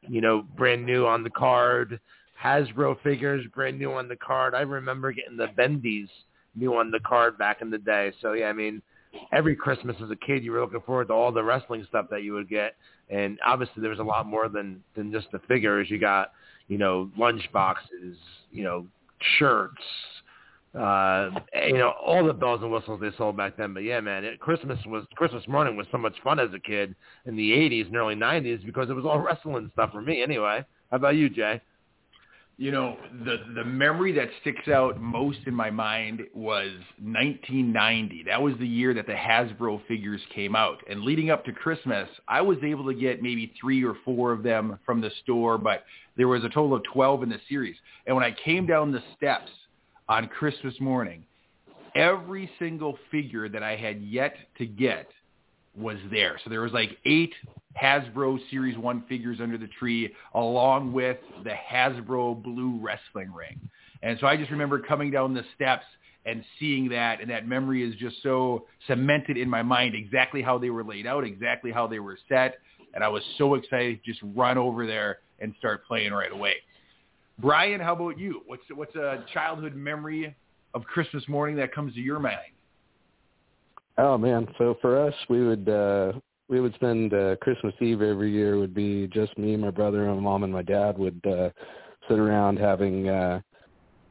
[0.09, 2.01] you know, brand new on the card.
[2.43, 4.55] Hasbro figures, brand new on the card.
[4.55, 6.09] I remember getting the Bendies
[6.55, 8.13] new on the card back in the day.
[8.23, 8.81] So yeah, I mean,
[9.33, 12.23] every Christmas as a kid, you were looking forward to all the wrestling stuff that
[12.23, 12.77] you would get,
[13.11, 15.91] and obviously there was a lot more than than just the figures.
[15.91, 16.33] You got,
[16.69, 18.17] you know, lunch boxes,
[18.53, 18.87] you know,
[19.39, 19.83] shirts,
[20.75, 21.31] uh,
[21.67, 23.73] you know, all the bells and whistles they sold back then.
[23.73, 26.95] But yeah, man, it, Christmas was Christmas morning was so much fun as a kid
[27.25, 30.23] in the '80s and early '90s because it was all wrestling stuff for me.
[30.23, 31.61] Anyway, how about you, Jay?
[32.59, 38.25] You know, the the memory that sticks out most in my mind was 1990.
[38.25, 40.79] That was the year that the Hasbro figures came out.
[40.91, 44.43] And leading up to Christmas, I was able to get maybe 3 or 4 of
[44.43, 45.85] them from the store, but
[46.17, 47.77] there was a total of 12 in the series.
[48.07, 49.51] And when I came down the steps
[50.09, 51.25] on Christmas morning,
[51.95, 55.09] every single figure that I had yet to get
[55.77, 56.39] was there.
[56.43, 57.35] So there was like eight
[57.81, 63.61] Hasbro Series 1 figures under the tree along with the Hasbro blue wrestling ring.
[64.03, 65.85] And so I just remember coming down the steps
[66.27, 70.59] and seeing that and that memory is just so cemented in my mind exactly how
[70.59, 72.59] they were laid out, exactly how they were set.
[72.95, 76.55] And I was so excited to just run over there and start playing right away.
[77.39, 78.43] Brian, how about you?
[78.47, 80.35] What's what's a childhood memory
[80.75, 82.39] of Christmas morning that comes to your mind?
[83.97, 86.13] Oh man, so for us, we would uh,
[86.49, 88.59] we would spend uh, Christmas Eve every year.
[88.59, 91.51] Would be just me, my brother, my mom, and my dad would uh,
[92.09, 93.41] sit around having uh,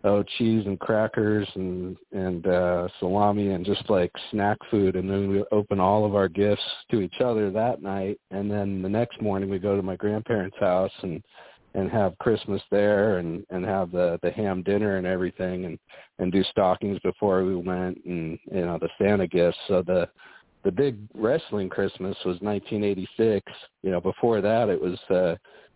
[0.05, 5.29] oh cheese and crackers and and uh, salami and just like snack food, and then
[5.29, 6.61] we open all of our gifts
[6.91, 10.57] to each other that night, and then the next morning we go to my grandparents'
[10.61, 11.21] house and
[11.77, 15.79] and have Christmas there and and have the the ham dinner and everything and
[16.19, 19.57] and do stockings before we went and you know the Santa gifts.
[19.67, 20.09] So the
[20.65, 23.45] the big wrestling Christmas was 1986.
[23.83, 25.35] You know, before that it was uh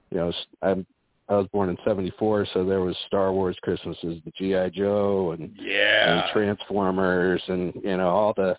[0.09, 0.33] you know
[0.63, 0.85] I'm
[1.29, 5.55] I was born in '74, so there was Star Wars Christmases, the GI Joe, and,
[5.57, 6.23] yeah.
[6.23, 8.57] and Transformers, and you know all the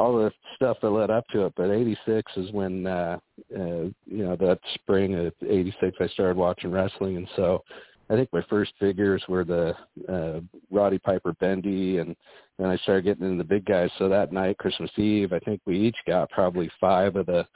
[0.00, 1.52] all the stuff that led up to it.
[1.56, 3.18] But '86 is when uh,
[3.54, 7.62] uh, you know that spring of '86 I started watching wrestling, and so
[8.08, 9.74] I think my first figures were the
[10.08, 12.16] uh, Roddy Piper Bendy, and
[12.58, 13.90] then I started getting into the big guys.
[13.98, 17.46] So that night, Christmas Eve, I think we each got probably five of the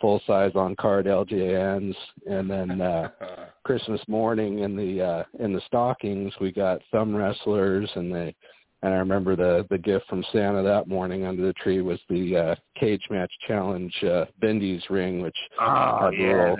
[0.00, 1.94] full size on card LJNs,
[2.28, 3.10] and then uh,
[3.64, 8.34] Christmas morning in the uh, in the stockings we got thumb wrestlers and the
[8.82, 12.36] and I remember the the gift from Santa that morning under the tree was the
[12.36, 16.58] uh, cage match challenge uh, Bendy's ring, which oh, had yeah, little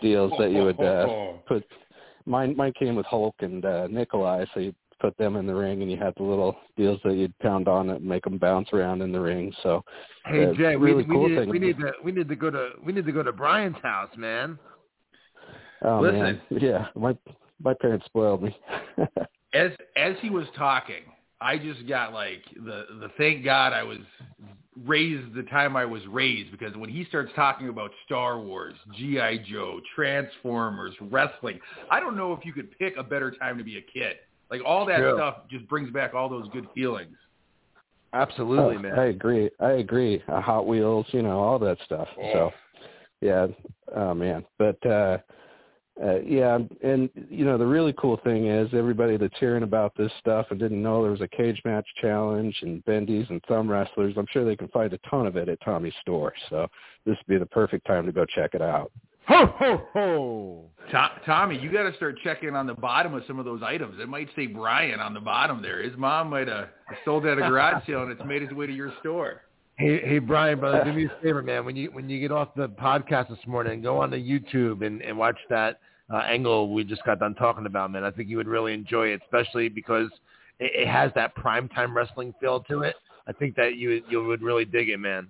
[0.00, 1.06] deals that you would uh,
[1.46, 1.64] put.
[2.26, 5.82] Mine mine came with Hulk and uh, Nikolai, so you put them in the ring,
[5.82, 8.68] and you had the little deals that you'd pound on it and make them bounce
[8.72, 9.52] around in the ring.
[9.62, 9.82] So,
[10.26, 11.48] hey uh, Jay, really we, cool we, need, thing.
[11.48, 14.10] we need to we need to go to we need to go to Brian's house,
[14.16, 14.58] man.
[15.82, 16.20] oh Listen.
[16.20, 17.16] man, yeah, my
[17.62, 18.56] my parents spoiled me.
[19.54, 21.02] As as he was talking,
[21.42, 23.98] I just got like the the thank God I was
[24.84, 29.44] raised the time I was raised because when he starts talking about Star Wars, GI
[29.50, 33.78] Joe, Transformers, wrestling, I don't know if you could pick a better time to be
[33.78, 34.16] a kid.
[34.50, 35.14] Like all that True.
[35.16, 37.16] stuff just brings back all those good feelings.
[38.14, 38.98] Absolutely, Oh, man.
[38.98, 39.50] I agree.
[39.60, 40.22] I agree.
[40.28, 42.08] Uh, Hot Wheels, you know, all that stuff.
[42.32, 42.52] So,
[43.20, 43.46] yeah.
[43.94, 44.44] Oh man.
[44.58, 45.18] But uh,
[46.00, 50.10] uh, yeah, and you know, the really cool thing is everybody that's hearing about this
[50.20, 54.14] stuff and didn't know there was a cage match challenge and bendies and thumb wrestlers.
[54.16, 56.32] I'm sure they can find a ton of it at Tommy's store.
[56.48, 56.66] So
[57.04, 58.90] this would be the perfect time to go check it out.
[59.28, 60.64] Ho ho ho!
[60.90, 64.00] To- Tommy, you got to start checking on the bottom of some of those items.
[64.00, 65.82] It might say Brian on the bottom there.
[65.82, 66.68] His mom might have
[67.04, 69.42] sold at a garage sale and it's made its way to your store.
[69.76, 71.64] Hey, hey, Brian, brother, do me a favor, man.
[71.64, 75.02] When you when you get off the podcast this morning, go on to YouTube and,
[75.02, 75.78] and watch that
[76.12, 78.04] uh, angle we just got done talking about, man.
[78.04, 80.10] I think you would really enjoy it, especially because
[80.60, 82.96] it, it has that primetime wrestling feel to it.
[83.26, 85.28] I think that you you would really dig it, man.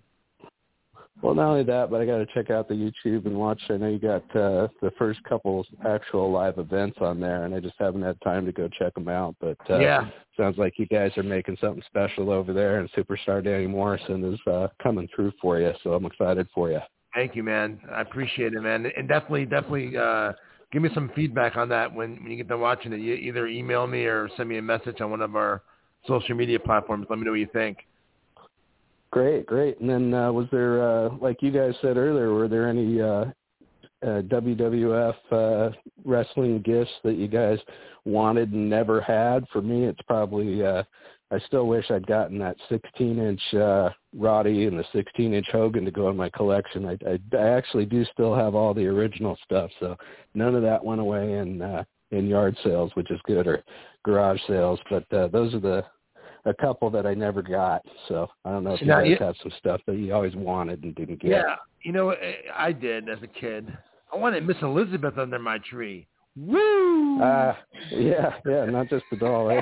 [1.20, 3.60] Well, not only that, but I got to check out the YouTube and watch.
[3.70, 7.60] I know you got uh, the first couple actual live events on there, and I
[7.60, 9.36] just haven't had time to go check them out.
[9.40, 10.08] But uh, Yeah.
[10.36, 14.40] sounds like you guys are making something special over there, and Superstar Danny Morrison is
[14.50, 15.72] uh, coming through for you.
[15.84, 16.80] So I'm excited for you.
[17.14, 17.78] Thank you, man.
[17.92, 18.90] I appreciate it, man.
[18.96, 20.32] And definitely, definitely uh,
[20.72, 23.00] give me some feedback on that when, when you get done watching it.
[23.00, 25.62] You either email me or send me a message on one of our
[26.08, 27.06] social media platforms.
[27.08, 27.78] Let me know what you think.
[29.10, 29.78] Great, great.
[29.80, 33.26] And then uh, was there, uh, like you guys said earlier, were there any uh,
[34.02, 37.58] uh, WWF uh, wrestling gifts that you guys
[38.06, 39.44] wanted and never had?
[39.52, 40.82] For me, it's probably uh,
[41.32, 45.84] I still wish I'd gotten that 16 inch uh, Roddy and the 16 inch Hogan
[45.86, 46.84] to go in my collection.
[46.84, 49.96] I, I, I actually do still have all the original stuff, so
[50.34, 53.64] none of that went away in uh, in yard sales, which is good, or
[54.04, 54.78] garage sales.
[54.90, 55.84] But uh, those are the
[56.44, 57.82] a couple that I never got.
[58.08, 60.84] So I don't know if you guys you, have some stuff that you always wanted
[60.84, 61.30] and didn't get.
[61.30, 62.14] Yeah, you know,
[62.54, 63.74] I did as a kid.
[64.12, 66.06] I wanted Miss Elizabeth under my tree.
[66.36, 67.20] Woo!
[67.20, 67.54] Uh,
[67.90, 69.60] yeah, yeah, not just the doll, eh?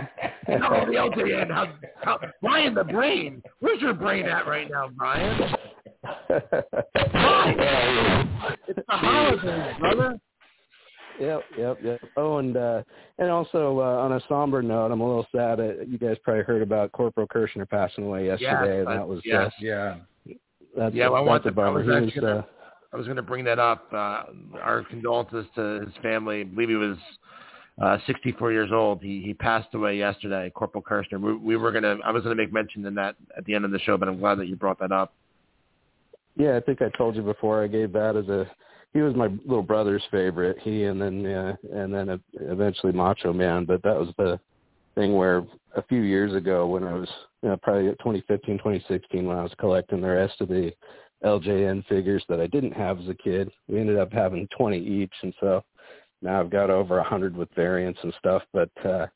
[0.49, 1.51] no, the LJN.
[1.51, 3.43] How, how, Brian the Brain.
[3.59, 5.55] Where's your brain at right now, Brian?
[6.29, 8.29] Brian!
[8.68, 10.21] it's the holidays, brother.
[11.21, 12.01] Yep, yep, yep.
[12.16, 12.83] Oh, and uh,
[13.18, 15.61] and also uh, on a somber note, I'm a little sad.
[15.61, 19.21] Uh, you guys probably heard about Corporal Kirchner passing away yesterday, yes, and that was
[19.23, 19.97] yes, uh, yeah,
[20.77, 21.09] that's, yeah.
[21.09, 21.61] Well, I want to.
[21.61, 22.43] I was, was, gonna, uh,
[22.93, 23.86] I was going to bring that up.
[23.93, 24.24] Uh,
[24.61, 26.41] our condolences to his family.
[26.41, 26.97] I believe he was
[27.80, 29.03] uh, 64 years old.
[29.03, 30.51] He he passed away yesterday.
[30.55, 31.18] Corporal Kirchner.
[31.18, 31.99] We, we were gonna.
[32.05, 34.09] I was going to make mention in that at the end of the show, but
[34.09, 35.14] I'm glad that you brought that up.
[36.36, 37.62] Yeah, I think I told you before.
[37.62, 38.51] I gave that as a
[38.93, 40.59] he was my little brother's favorite.
[40.62, 43.64] He and then uh, and then eventually Macho Man.
[43.64, 44.38] But that was the
[44.95, 45.45] thing where
[45.76, 47.09] a few years ago when I was
[47.43, 50.72] you know, probably 2015, 2016 when I was collecting the rest of the
[51.25, 53.51] LJN figures that I didn't have as a kid.
[53.68, 55.62] We ended up having 20 each, and so
[56.23, 58.43] now I've got over a 100 with variants and stuff.
[58.53, 59.07] But uh,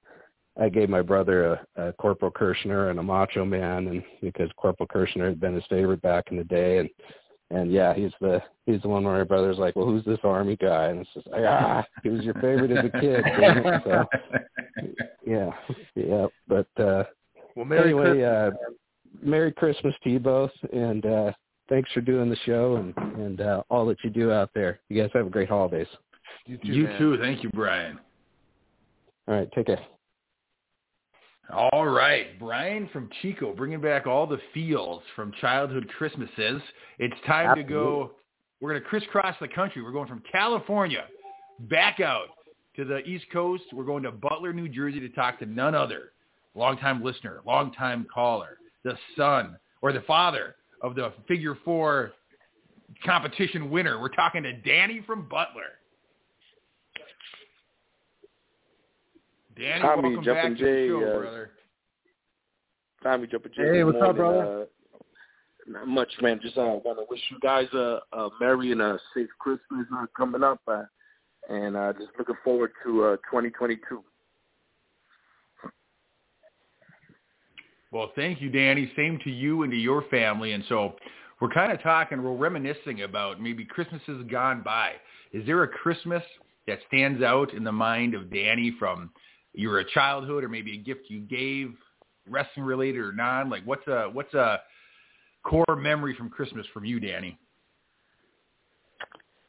[0.61, 4.87] I gave my brother a, a Corporal Kirchner and a Macho Man, and because Corporal
[4.87, 6.91] Kirchner had been his favorite back in the day, and
[7.51, 10.57] and yeah, he's the he's the one where my brother's like, well, who's this army
[10.57, 10.87] guy?
[10.87, 13.25] And it's just like, ah, he was your favorite as a kid.
[13.85, 14.05] so,
[15.27, 15.51] yeah,
[15.95, 16.27] yeah.
[16.49, 17.05] But uh,
[17.55, 18.25] well, Merry anyway, Christmas.
[18.27, 18.51] uh,
[19.23, 21.33] Merry Christmas to you both, and uh,
[21.69, 24.81] thanks for doing the show and and uh, all that you do out there.
[24.89, 25.87] You guys have a great holidays.
[26.47, 26.73] You too.
[26.73, 27.19] You too.
[27.21, 27.99] Thank you, Brian.
[29.29, 29.81] All right, take care.
[31.53, 36.62] All right, Brian from Chico, bringing back all the feels from childhood Christmases.
[36.99, 37.62] It's time Absolutely.
[37.65, 38.11] to go.
[38.61, 39.83] We're going to crisscross the country.
[39.83, 41.05] We're going from California
[41.61, 42.29] back out
[42.77, 43.65] to the East Coast.
[43.73, 46.12] We're going to Butler, New Jersey to talk to none other,
[46.55, 52.12] longtime listener, longtime caller, the son or the father of the figure four
[53.05, 53.99] competition winner.
[53.99, 55.62] We're talking to Danny from Butler.
[59.57, 61.51] Danny, Tommy, welcome Jumpin' back Jay, to the show, uh, brother.
[63.03, 63.62] Tommy Jumpin' Jay.
[63.62, 64.62] Hey, what's morning, up, brother?
[64.62, 64.64] Uh,
[65.66, 66.39] not much, man.
[66.43, 70.05] Just uh, want to wish you guys a, a merry and a safe Christmas uh,
[70.14, 70.82] coming up, uh,
[71.49, 74.05] and uh, just looking forward to uh, 2022.
[77.95, 78.91] Well, thank you, Danny.
[78.97, 80.51] Same to you and to your family.
[80.51, 80.97] And so
[81.41, 84.95] we're kind of talking, we're reminiscing about maybe Christmases gone by.
[85.33, 86.25] Is there a Christmas
[86.67, 89.11] that stands out in the mind of Danny from
[89.53, 91.73] your childhood or maybe a gift you gave,
[92.29, 93.49] wrestling related or non?
[93.49, 94.59] Like what's a what's a
[95.45, 97.39] core memory from Christmas from you, Danny?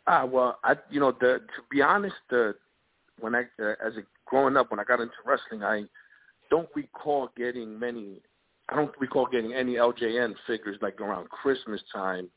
[0.06, 2.54] Ah, well, I you know the to be honest, the
[3.20, 5.86] when I uh, as a growing up when I got into wrestling, I
[6.52, 8.22] don't recall getting many
[8.70, 12.30] I don't recall getting any LJN figures like around Christmas time.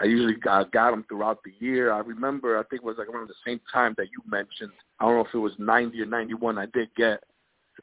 [0.00, 1.90] I usually got, got them throughout the year.
[1.92, 4.72] I remember, I think it was like around the same time that you mentioned.
[5.00, 6.58] I don't know if it was 90 or 91.
[6.58, 7.22] I did get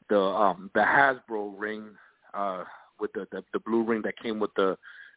[0.08, 1.86] the um the Hasbro ring
[2.34, 2.64] uh
[2.98, 4.76] with the, the the blue ring that came with the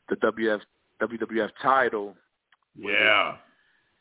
[0.10, 0.62] the WF
[1.02, 2.16] WWF title.
[2.76, 3.36] Yeah.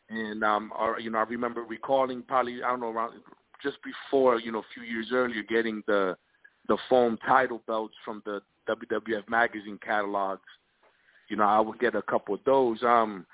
[0.09, 3.15] And um, or, you know, I remember recalling probably I don't know around
[3.63, 6.17] just before you know a few years earlier getting the
[6.69, 10.49] the foam title belts from the WWF magazine catalogs.
[11.29, 12.83] You know, I would get a couple of those.
[12.83, 13.27] Um,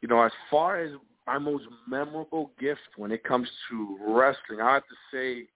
[0.00, 0.92] you know, as far as
[1.26, 5.46] my most memorable gift when it comes to wrestling, I have to say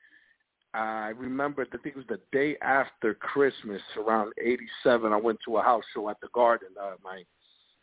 [0.74, 5.12] I remember I think it was the day after Christmas, around '87.
[5.12, 6.68] I went to a house show at the Garden.
[6.80, 7.22] Uh, my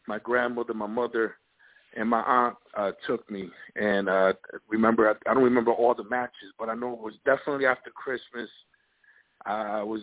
[0.08, 1.36] my grandmother, my mother,
[1.96, 3.50] and my aunt uh, took me.
[3.78, 4.34] And uh,
[4.68, 7.92] remember, I, I don't remember all the matches, but I know it was definitely after
[7.92, 8.50] Christmas.
[9.46, 10.02] Uh, I was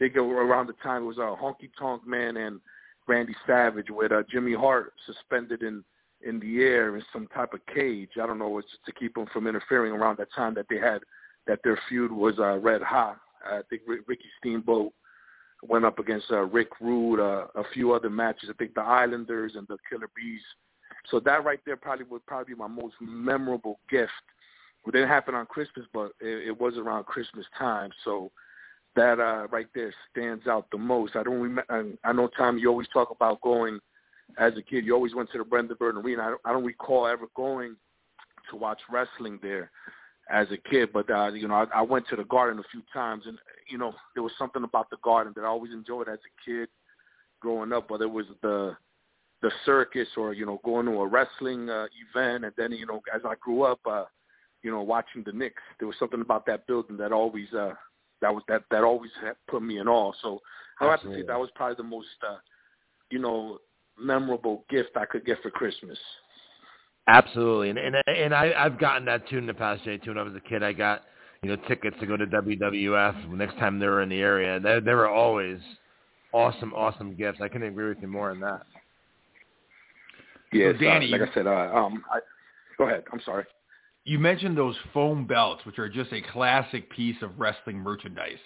[0.00, 2.60] think around the time it was uh, Honky Tonk Man and
[3.06, 5.84] Randy Savage with uh, Jimmy Hart suspended in
[6.22, 8.10] in the air in some type of cage.
[8.22, 11.00] I don't know, it's to keep them from interfering around that time that they had
[11.46, 13.18] that their feud was uh, red hot.
[13.44, 14.92] I think Ricky Steamboat
[15.62, 18.50] went up against uh, Rick Rude, uh, a few other matches.
[18.50, 20.42] I think the Islanders and the Killer Bees.
[21.10, 24.12] So that right there probably would probably be my most memorable gift.
[24.86, 27.90] it didn't happen on Christmas, but it, it was around Christmas time.
[28.04, 28.30] So
[28.96, 31.16] that uh, right there stands out the most.
[31.16, 31.96] I don't remember.
[32.04, 33.78] I know Tom, you always talk about going
[34.38, 34.84] as a kid.
[34.84, 36.22] You always went to the Brendan Byrne Arena.
[36.22, 37.76] I don't, I don't recall ever going
[38.50, 39.70] to watch wrestling there
[40.30, 42.82] as a kid, but uh, you know, I, I went to the Garden a few
[42.92, 43.38] times, and
[43.68, 46.68] you know, there was something about the Garden that I always enjoyed as a kid
[47.40, 47.90] growing up.
[47.90, 48.76] Whether it was the
[49.42, 53.00] the circus or you know going to a wrestling uh, event, and then you know,
[53.14, 54.04] as I grew up, uh,
[54.62, 57.72] you know, watching the Knicks, there was something about that building that always uh,
[58.20, 59.10] that was that that always
[59.48, 60.12] put me in awe.
[60.22, 60.40] So
[60.80, 62.36] I have to say that was probably the most uh,
[63.10, 63.58] you know
[63.98, 65.98] memorable gift I could get for Christmas.
[67.06, 69.98] Absolutely, and and and I I've gotten that too in the past, Jay.
[69.98, 71.02] Too when I was a kid, I got
[71.42, 74.60] you know tickets to go to WWF next time they were in the area.
[74.60, 75.58] They they were always
[76.32, 77.40] awesome, awesome gifts.
[77.42, 78.62] I couldn't agree with you more on that.
[80.52, 82.18] Yeah, so Danny, uh, like I said, uh, um, I,
[82.76, 83.04] go ahead.
[83.12, 83.44] I'm sorry.
[84.04, 88.38] You mentioned those foam belts, which are just a classic piece of wrestling merchandise.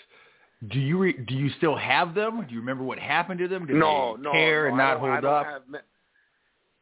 [0.68, 2.44] Do you re- do you still have them?
[2.46, 3.66] Do you remember what happened to them?
[3.66, 5.46] Did no, they no, tear no, and not hold I up?
[5.46, 5.62] Have,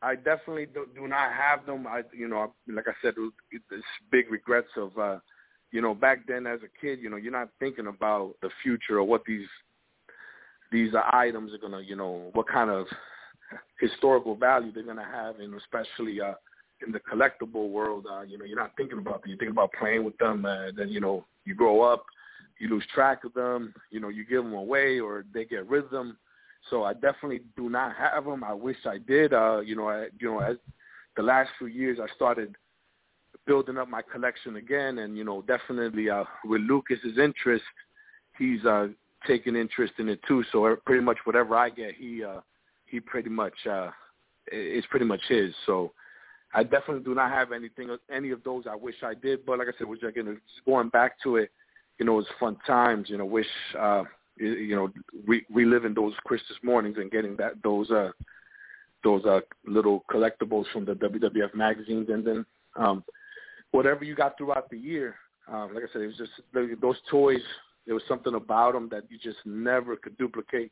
[0.02, 1.86] I definitely do, do not have them.
[1.86, 3.14] I, you know, like I said,
[3.50, 5.18] it's big regrets of, uh,
[5.70, 8.98] you know, back then as a kid, you know, you're not thinking about the future
[8.98, 9.46] or what these
[10.70, 12.86] these items are gonna, you know, what kind of
[13.78, 16.34] historical value they're gonna have, and especially uh,
[16.84, 19.30] in the collectible world, uh, you know, you're not thinking about them.
[19.30, 20.44] You're thinking about playing with them.
[20.44, 22.04] Uh, then you know, you grow up,
[22.58, 23.74] you lose track of them.
[23.90, 26.16] You know, you give them away or they get rid of them.
[26.70, 28.44] So I definitely do not have them.
[28.44, 29.32] I wish I did.
[29.32, 30.56] Uh, you know, I, you know, as
[31.16, 32.54] the last few years, I started
[33.46, 37.64] building up my collection again, and you know, definitely uh, with Lucas's interest,
[38.38, 38.88] he's uh,
[39.26, 40.44] taking interest in it too.
[40.52, 42.40] So pretty much whatever I get, he uh,
[42.86, 43.90] he pretty much uh,
[44.50, 45.52] is pretty much his.
[45.66, 45.92] So
[46.54, 48.64] I definitely do not have anything any of those.
[48.70, 51.50] I wish I did, but like I said, which again, going back to it,
[51.98, 53.08] you know, it was fun times.
[53.08, 53.46] You know, wish.
[53.78, 54.04] Uh,
[54.36, 54.90] you know,
[55.26, 58.10] re- reliving those Christmas mornings and getting that those uh
[59.04, 62.46] those uh little collectibles from the WWF magazines, and then
[62.76, 63.04] um
[63.72, 65.16] whatever you got throughout the year.
[65.48, 67.42] Um, like I said, it was just those toys.
[67.84, 70.70] There was something about them that you just never could duplicate.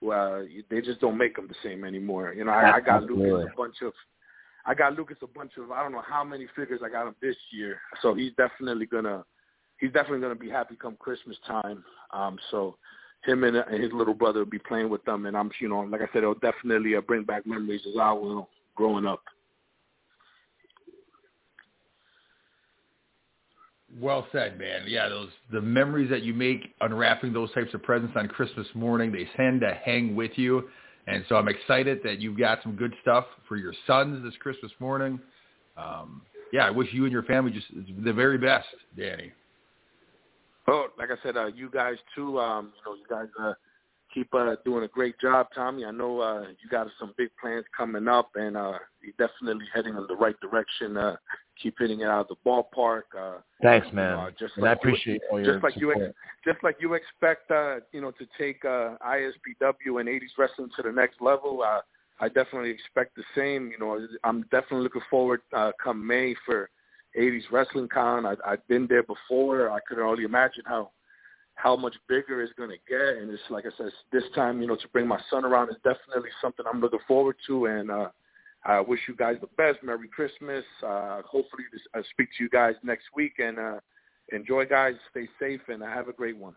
[0.00, 2.32] Well, they just don't make them the same anymore.
[2.32, 3.92] You know, I, I got Lucas a bunch of.
[4.68, 7.14] I got Lucas a bunch of I don't know how many figures I got him
[7.22, 9.24] this year, so he's definitely gonna
[9.78, 11.82] he's definitely gonna be happy come Christmas time.
[12.12, 12.76] Um, so
[13.24, 15.80] him and, and his little brother will be playing with them, and I'm you know
[15.80, 19.22] like I said, it'll definitely uh, bring back memories as I will growing up.
[23.98, 24.82] Well said, man.
[24.86, 29.12] Yeah, those the memories that you make unwrapping those types of presents on Christmas morning,
[29.12, 30.68] they tend to hang with you.
[31.08, 34.70] And so I'm excited that you've got some good stuff for your sons this Christmas
[34.78, 35.18] morning.
[35.78, 36.20] Um,
[36.52, 37.66] yeah, I wish you and your family just
[38.04, 39.32] the very best, Danny.
[40.66, 42.38] Oh, like I said, uh, you guys too.
[42.38, 43.54] Um, you know, you guys uh,
[44.12, 45.86] keep uh, doing a great job, Tommy.
[45.86, 49.96] I know uh, you got some big plans coming up, and uh, you're definitely heading
[49.96, 50.98] in the right direction.
[50.98, 51.16] Uh,
[51.62, 53.02] keep hitting it out of the ballpark.
[53.16, 54.14] Uh, Thanks, man.
[54.14, 55.96] Uh, just and like I appreciate you, all your just like support.
[55.98, 60.36] you, ex- just like you expect, uh, you know, to take uh, ISPW and 80s
[60.38, 61.62] wrestling to the next level.
[61.62, 61.80] Uh,
[62.20, 63.70] I definitely expect the same.
[63.70, 66.70] You know, I'm definitely looking forward uh, come May for
[67.18, 68.26] 80s Wrestling Con.
[68.26, 69.70] I, I've been there before.
[69.70, 70.90] I couldn't only imagine how
[71.54, 73.20] how much bigger it's going to get.
[73.20, 75.76] And it's like I said, this time, you know, to bring my son around is
[75.82, 77.66] definitely something I'm looking forward to.
[77.66, 78.08] And uh,
[78.68, 79.82] I wish you guys the best.
[79.82, 80.64] Merry Christmas.
[80.86, 83.32] Uh, hopefully, this, I speak to you guys next week.
[83.38, 83.80] And uh,
[84.30, 84.94] enjoy, guys.
[85.10, 86.54] Stay safe, and have a great one.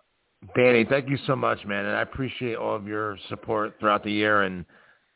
[0.55, 4.11] Danny, thank you so much, man, and I appreciate all of your support throughout the
[4.11, 4.65] year and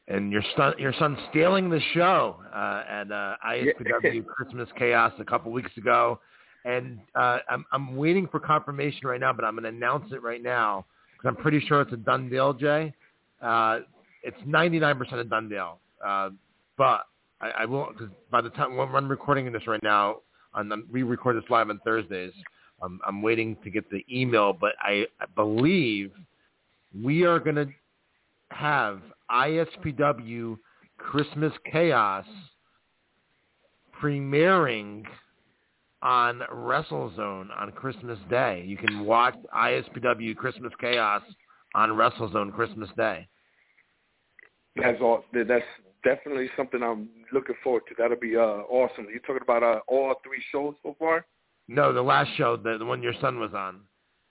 [0.07, 5.25] and your son your son stealing the show uh, at uh, ISPW Christmas Chaos a
[5.25, 6.19] couple weeks ago,
[6.63, 10.21] and uh, I'm I'm waiting for confirmation right now, but I'm going to announce it
[10.21, 12.93] right now because I'm pretty sure it's a done deal, Jay.
[13.41, 13.79] Uh,
[14.23, 16.29] it's 99% a done deal, uh,
[16.77, 17.05] but
[17.41, 20.17] I, I will because by the time when I'm recording this right now,
[20.55, 22.33] the, we record this live on Thursdays.
[22.81, 26.11] Um, I'm waiting to get the email, but I, I believe
[27.03, 27.67] we are going to
[28.49, 29.01] have
[29.31, 30.57] ISPW
[30.97, 32.25] Christmas Chaos
[34.01, 35.03] premiering
[36.01, 38.63] on WrestleZone on Christmas Day.
[38.67, 41.23] You can watch ISPW Christmas Chaos
[41.73, 43.27] on WrestleZone Christmas Day.
[44.75, 45.23] That's all.
[45.33, 45.63] That's
[46.05, 47.95] definitely something I'm looking forward to.
[47.97, 48.39] That'll be uh,
[48.69, 49.07] awesome.
[49.13, 51.25] You talking about uh, all three shows so far?
[51.67, 53.81] No, the last show, the, the one your son was on,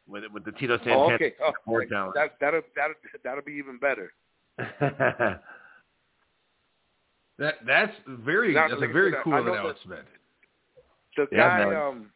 [0.08, 0.96] with with the Tito Santana.
[0.98, 1.34] Oh, okay.
[1.42, 2.14] Oh, Sport Talent.
[2.14, 4.12] that that'll that'll that'll be even better.
[7.38, 10.06] That that's very Now, that's like a very cool announcement.
[11.16, 11.76] the Yeah, guy man.
[11.76, 12.10] um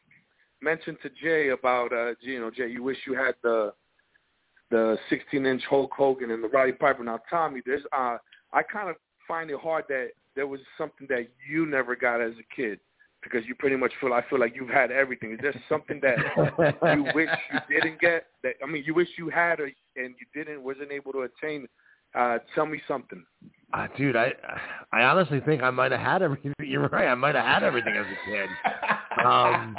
[0.63, 3.73] mentioned to Jay about uh you know Jay, you wish you had the
[4.71, 7.03] the 16 inch Hulk Hogan and the Roddy Piper.
[7.03, 8.19] Now Tommy, there's uh
[8.53, 8.97] I kind of
[9.29, 12.81] find it hard that there was something that you never got as a kid
[13.23, 15.33] because you pretty much feel I feel like you've had everything.
[15.33, 16.17] Is there something that
[16.97, 18.27] you wish you didn't get?
[18.43, 19.67] That I mean, you wish you had or,
[19.97, 21.67] and you didn't wasn't able to attain.
[22.15, 23.23] Uh, tell me something.
[23.73, 24.33] Uh, dude, I
[24.93, 26.55] I honestly think I might have had everything.
[26.61, 27.09] You're right.
[27.09, 28.49] I might have had everything as a kid.
[29.19, 29.77] Um,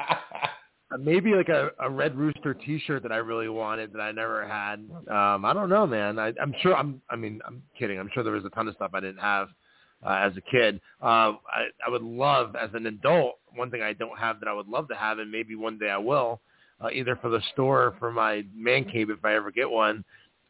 [0.97, 4.79] Maybe like a, a Red Rooster T-shirt that I really wanted that I never had.
[5.07, 6.17] Um, I don't know, man.
[6.17, 6.75] I, I'm sure.
[6.75, 6.99] I'm.
[7.11, 7.99] I mean, I'm kidding.
[7.99, 9.49] I'm sure there was a ton of stuff I didn't have
[10.05, 10.79] uh, as a kid.
[11.01, 14.53] Uh, I, I would love, as an adult, one thing I don't have that I
[14.53, 16.41] would love to have, and maybe one day I will,
[16.81, 20.03] uh, either for the store or for my man cave if I ever get one,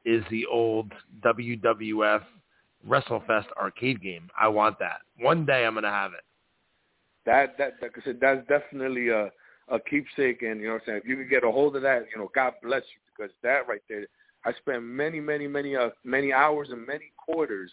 [0.05, 0.91] is the old
[1.23, 2.21] WWF
[2.87, 4.29] WrestleFest arcade game.
[4.39, 5.01] I want that.
[5.19, 6.23] One day I'm gonna have it.
[7.25, 9.29] That that like I said, that's definitely a
[9.71, 11.01] a keepsake, and you know what I'm saying.
[11.03, 13.67] If you could get a hold of that, you know, God bless you, because that
[13.67, 14.05] right there,
[14.45, 17.71] I spent many, many, many, uh, many hours and many quarters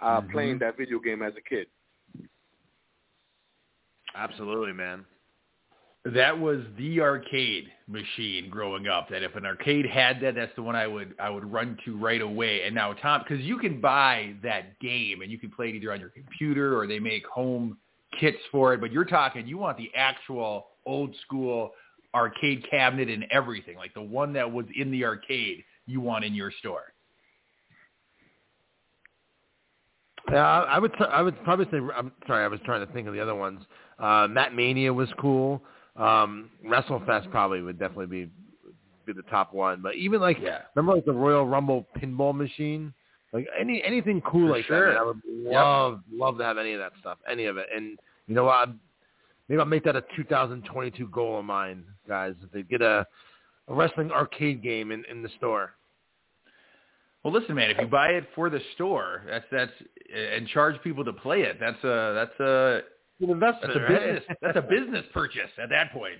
[0.00, 0.32] uh, Mhm.
[0.32, 1.68] playing that video game as a kid.
[4.14, 5.06] Absolutely, man.
[6.04, 9.08] That was the arcade machine growing up.
[9.08, 11.96] That if an arcade had that, that's the one I would I would run to
[11.96, 12.64] right away.
[12.64, 15.92] And now Tom, because you can buy that game and you can play it either
[15.92, 17.78] on your computer or they make home
[18.18, 18.80] kits for it.
[18.80, 21.72] But you're talking, you want the actual old school
[22.14, 25.64] arcade cabinet and everything, like the one that was in the arcade.
[25.86, 26.92] You want in your store.
[30.30, 30.92] Yeah, I I would.
[31.02, 31.78] I would probably say.
[31.94, 32.44] I'm sorry.
[32.44, 33.64] I was trying to think of the other ones.
[33.98, 35.62] Uh, Mat Mania was cool.
[35.96, 38.30] Um, WrestleFest probably would definitely be
[39.04, 39.82] be the top one.
[39.82, 40.62] But even like, Yeah.
[40.74, 42.94] remember like the Royal Rumble pinball machine?
[43.32, 44.86] Like any anything cool For like sure.
[44.86, 44.92] that.
[44.92, 47.18] man, I would love love to have any of that stuff.
[47.28, 47.66] Any of it.
[47.74, 48.68] And you know what?
[49.48, 52.34] Maybe I'll make that a 2022 goal of mine, guys.
[52.42, 53.06] If they get a,
[53.68, 55.74] a wrestling arcade game in, in the store.
[57.24, 57.70] Well, listen, man.
[57.70, 59.72] If you buy it for the store, that's that's
[60.14, 61.58] and charge people to play it.
[61.60, 62.80] That's a that's a
[63.20, 64.04] An investment, that's a right?
[64.16, 66.18] business that's a business purchase at that point.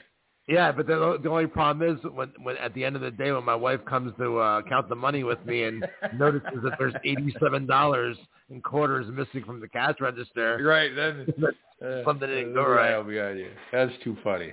[0.48, 3.30] Yeah, but the, the only problem is when, when at the end of the day,
[3.30, 5.86] when my wife comes to uh, count the money with me and
[6.16, 8.16] notices that there's eighty-seven dollars
[8.50, 11.26] in quarters missing from the cash register, Right then.
[11.82, 12.90] Uh, Something didn't go right.
[12.90, 13.50] that'll be on you.
[13.72, 14.52] That's too funny.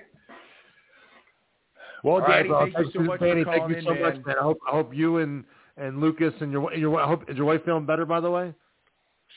[2.04, 2.60] Well, All right, Danny, bro.
[2.74, 3.44] thank you so much Danny.
[3.44, 4.02] for Thank you so man.
[4.02, 4.36] much, man.
[4.40, 5.44] I hope I hope you and
[5.78, 8.52] and Lucas and your your I hope is your wife feeling better, by the way?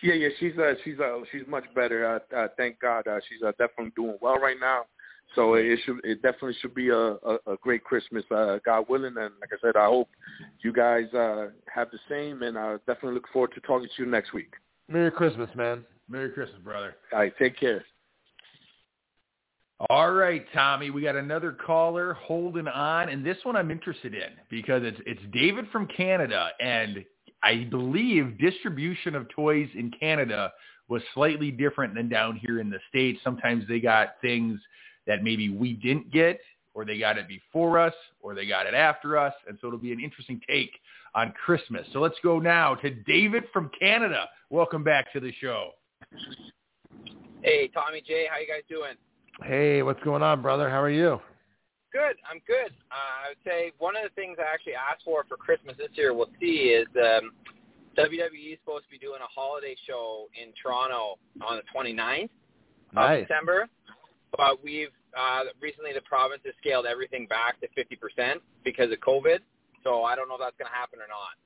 [0.03, 2.21] Yeah, yeah, she's uh, she's uh, she's much better.
[2.33, 4.85] Uh, uh, thank God, uh, she's uh, definitely doing well right now.
[5.35, 9.17] So it should, it definitely should be a, a, a great Christmas, uh, God willing.
[9.17, 10.09] And like I said, I hope
[10.63, 12.43] you guys uh, have the same.
[12.43, 14.53] And I definitely look forward to talking to you next week.
[14.89, 15.85] Merry Christmas, man.
[16.09, 16.97] Merry Christmas, brother.
[17.13, 17.85] All right, take care.
[19.91, 24.31] All right, Tommy, we got another caller holding on, and this one I'm interested in
[24.49, 27.05] because it's it's David from Canada, and
[27.43, 30.53] I believe distribution of toys in Canada
[30.87, 33.19] was slightly different than down here in the states.
[33.25, 34.61] Sometimes they got things
[35.07, 36.41] that maybe we didn't get,
[36.75, 39.79] or they got it before us, or they got it after us, and so it'll
[39.79, 40.73] be an interesting take
[41.15, 41.87] on Christmas.
[41.93, 44.29] So let's go now to David from Canada.
[44.51, 45.71] Welcome back to the show.
[47.43, 48.95] Hey, Tommy J, how you guys doing?
[49.43, 50.71] Hey, what's going on, brother?
[50.71, 51.21] How are you?
[51.93, 52.73] Good, I'm good.
[52.91, 55.91] Uh, I would say one of the things I actually asked for for Christmas this
[55.95, 57.33] year, we'll see, is um,
[57.99, 62.31] WWE is supposed to be doing a holiday show in Toronto on the 29th
[62.95, 63.23] Nice.
[63.23, 63.69] of December,
[64.37, 69.39] but we've uh, recently the province has scaled everything back to 50% because of COVID.
[69.85, 71.37] So I don't know if that's going to happen or not.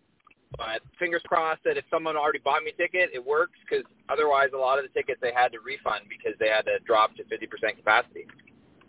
[0.57, 4.51] But fingers crossed that if someone already bought me a ticket, it works because otherwise
[4.55, 7.25] a lot of the tickets they had to refund because they had to drop to
[7.25, 8.27] 50% capacity.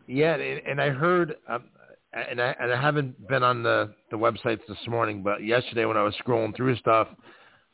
[0.05, 1.63] Yeah, and, and I heard, um,
[2.13, 5.97] and I and I haven't been on the the websites this morning, but yesterday when
[5.97, 7.07] I was scrolling through stuff,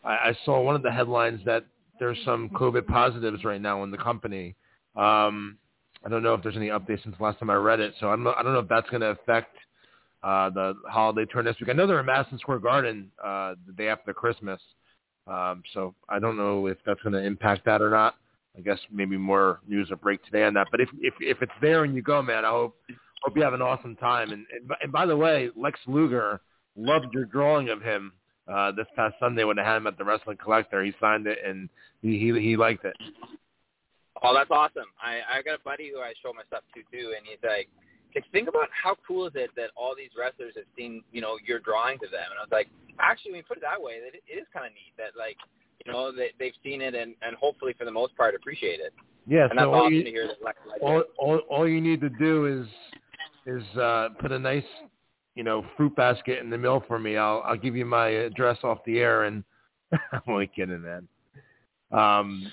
[0.04, 1.66] I, I saw one of the headlines that
[2.00, 4.56] there's some COVID positives right now in the company.
[4.96, 5.58] Um,
[6.06, 8.12] I don't know if there's any updates since last time I read it, so I
[8.12, 9.56] don't know, I don't know if that's going to affect
[10.22, 11.70] uh, the holiday tour next week.
[11.70, 14.62] I know they're in Madison Square Garden uh, the day after Christmas,
[15.28, 18.16] um, so I don't know if that's going to impact that or not.
[18.58, 20.68] I guess maybe more news will break today on that.
[20.70, 22.78] But if if if it's there and you go, man, I hope
[23.24, 24.32] hope you have an awesome time.
[24.32, 26.42] And and, and by the way, Lex Luger
[26.76, 28.14] loved your drawing of him
[28.48, 30.84] uh, this past Sunday when I had him at the Wrestling Collector.
[30.84, 31.68] He signed it and
[32.02, 32.96] he he, he liked it.
[34.24, 34.88] Oh, that's awesome.
[35.04, 37.68] I I got a buddy who I show my stuff to too, and he's like,
[38.16, 41.38] like, think about how cool is it that all these wrestlers have seen, you know,
[41.46, 42.26] your drawings of them.
[42.30, 42.70] And I was like,
[43.00, 45.18] actually, when you put it that way, that it, it is kind of neat that
[45.18, 45.38] like,
[45.86, 48.94] you know, they, they've seen it and and hopefully for the most part appreciate it.
[49.26, 51.82] Yeah, and that's all awesome you, to hear that Lex likes all, all all you
[51.82, 52.68] need to do is
[53.46, 54.64] is uh put a nice
[55.36, 57.18] you know fruit basket in the mail for me.
[57.18, 59.44] I'll I'll give you my address off the air, and
[59.92, 61.08] I'm only kidding, man.
[61.92, 62.52] Um,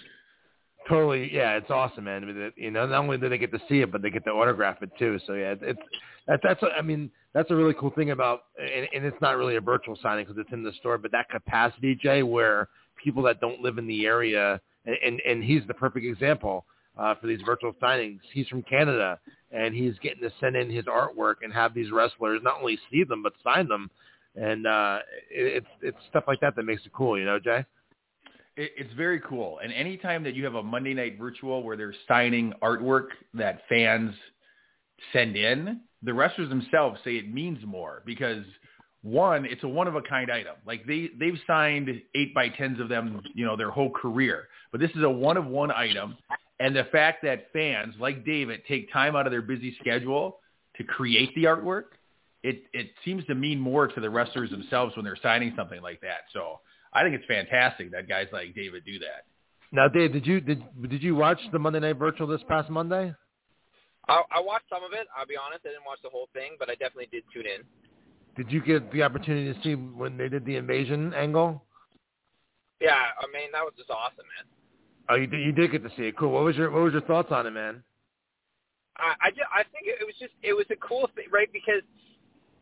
[0.90, 2.22] totally, yeah, it's awesome, man.
[2.22, 4.24] I mean, You know, not only do they get to see it, but they get
[4.24, 5.18] to autograph it too.
[5.26, 5.80] So yeah, it's
[6.26, 9.56] that, that's I mean that's a really cool thing about, and, and it's not really
[9.56, 12.68] a virtual signing because it's in the store, but that capacity, Jay, where
[13.02, 16.66] people that don't live in the area, and and, and he's the perfect example
[16.98, 18.20] uh, for these virtual signings.
[18.32, 19.18] He's from Canada,
[19.52, 23.04] and he's getting to send in his artwork and have these wrestlers not only see
[23.04, 23.90] them but sign them,
[24.36, 24.98] and uh,
[25.30, 27.64] it, it's it's stuff like that that makes it cool, you know, Jay.
[28.60, 29.58] It, it's very cool.
[29.62, 34.14] And anytime that you have a Monday night virtual where they're signing artwork that fans
[35.14, 38.44] send in, the wrestlers themselves say it means more because
[39.02, 40.56] one, it's a one of a kind item.
[40.66, 44.48] Like they they've signed eight by tens of them, you know, their whole career.
[44.72, 46.18] But this is a one of one item,
[46.58, 50.38] and the fact that fans like David take time out of their busy schedule
[50.76, 51.84] to create the artwork,
[52.42, 56.02] it it seems to mean more to the wrestlers themselves when they're signing something like
[56.02, 56.24] that.
[56.34, 56.60] So
[56.92, 59.24] I think it's fantastic that guys like David do that.
[59.72, 63.14] Now, Dave, did you did did you watch the Monday Night Virtual this past Monday?
[64.08, 65.06] I, I watched some of it.
[65.16, 67.62] I'll be honest, I didn't watch the whole thing, but I definitely did tune in.
[68.36, 71.62] Did you get the opportunity to see when they did the invasion angle?
[72.80, 74.46] Yeah, I mean that was just awesome, man.
[75.08, 76.16] Oh, you did, you did get to see it.
[76.16, 76.32] Cool.
[76.32, 77.82] What was your what was your thoughts on it, man?
[78.96, 81.50] I I, just, I think it was just it was a cool thing, right?
[81.52, 81.82] Because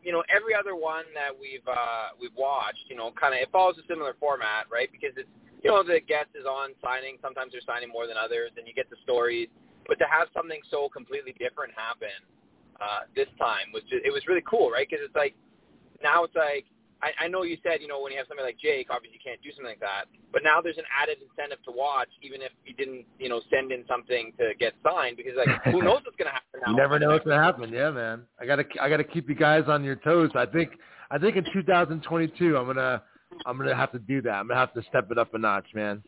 [0.03, 3.49] you know every other one that we've uh we've watched, you know, kind of it
[3.51, 4.89] follows a similar format, right?
[4.91, 5.29] Because it's
[5.63, 7.17] you know the guest is on signing.
[7.21, 9.49] Sometimes they're signing more than others, and you get the stories.
[9.87, 12.13] But to have something so completely different happen
[12.79, 14.87] uh, this time was just, it was really cool, right?
[14.89, 15.35] Because it's like
[16.01, 16.65] now it's like
[17.01, 19.23] I, I know you said you know when you have somebody like Jake, obviously you
[19.23, 20.05] can't do something like that.
[20.33, 23.71] But now there's an added incentive to watch, even if you didn't you know send
[23.71, 26.71] in something to get signed, because like who knows what's gonna happen now?
[26.71, 27.71] You never know what's gonna happen.
[27.71, 28.23] Yeah, man.
[28.39, 30.31] I gotta I gotta keep you guys on your toes.
[30.35, 30.71] I think
[31.11, 33.01] I think in 2022 I'm gonna
[33.45, 34.31] I'm gonna have to do that.
[34.31, 36.03] I'm gonna have to step it up a notch, man.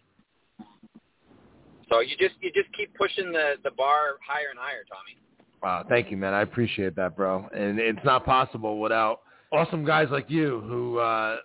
[1.89, 5.17] So you just you just keep pushing the the bar higher and higher, Tommy.
[5.61, 6.33] Wow, thank you, man.
[6.33, 7.47] I appreciate that, bro.
[7.55, 9.21] And it's not possible without
[9.51, 11.37] awesome guys like you who uh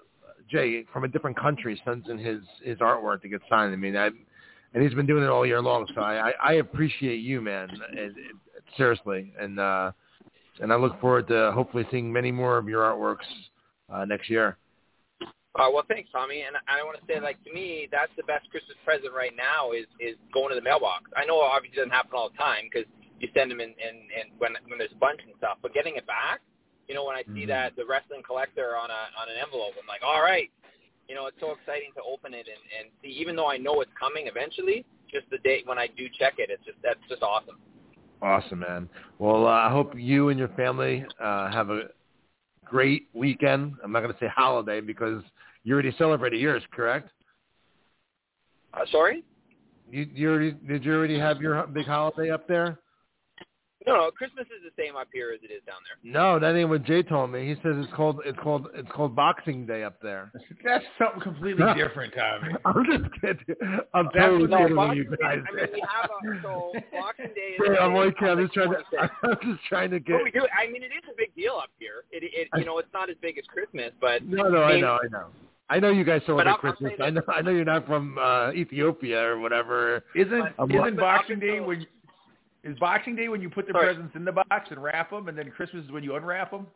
[0.51, 3.73] Jay from a different country sends in his his artwork to get signed.
[3.73, 4.07] I mean, I
[4.75, 5.87] and he's been doing it all year long.
[5.95, 7.71] So I I, I appreciate you, man.
[7.93, 8.37] It, it,
[8.77, 9.93] seriously, and uh
[10.61, 13.27] and I look forward to hopefully seeing many more of your artworks
[13.93, 14.57] uh next year.
[15.57, 16.45] Uh, well, thanks, Tommy.
[16.45, 19.73] And I want to say, like to me, that's the best Christmas present right now
[19.73, 21.11] is is going to the mailbox.
[21.17, 22.85] I know obviously doesn't happen all the time because
[23.21, 25.57] you send them in, in, in when when there's a bunch and stuff.
[25.63, 26.45] But getting it back,
[26.89, 27.49] you know, when I see Mhm.
[27.49, 30.51] that the wrestling collector on a on an envelope, I'm like, all right,
[31.09, 33.09] you know, it's so exciting to open it and and see.
[33.09, 36.51] Even though I know it's coming eventually, just the date when I do check it,
[36.51, 37.59] it's just that's just awesome.
[38.23, 38.89] Awesome, man.
[39.19, 41.91] Well, uh, I hope you and your family uh, have a
[42.65, 43.75] great weekend.
[43.85, 45.23] I'm not going to say holiday because
[45.65, 47.11] you already celebrated yours, correct?
[48.73, 49.23] Uh, sorry.
[49.91, 52.79] You, you already, did you already have your big holiday up there?
[53.87, 56.13] No, no, Christmas is the same up here as it is down there.
[56.13, 57.47] No, that ain't what Jay told me.
[57.47, 60.33] He says it's called it's called it's called Boxing Day up there.
[60.65, 62.55] That's something completely different, Tommy.
[62.65, 63.57] I'm just kidding.
[63.95, 65.39] I'm That's- totally No, kidding Boxing you Day, guys.
[65.49, 67.61] I mean, we have a so Boxing Day is.
[67.71, 68.29] Yeah, I'm is only kidding.
[68.29, 69.11] I'm just trying to.
[69.23, 70.17] I'm just trying to get.
[70.17, 70.47] But we do.
[70.51, 72.05] I mean, it is a big deal up here.
[72.11, 74.81] It, it, you know, it's not as big as Christmas, but No, no, I mean-
[74.83, 75.27] know, I know.
[75.69, 76.93] I know you guys celebrate I'll- I'll Christmas.
[77.01, 80.05] I know, I know you're not from uh Ethiopia or whatever.
[80.15, 81.87] Isn't I'm- isn't but Boxing Day until- when
[82.67, 83.95] is Boxing Day when you put the Sorry.
[83.95, 86.67] presents in the box and wrap them, and then Christmas is when you unwrap them?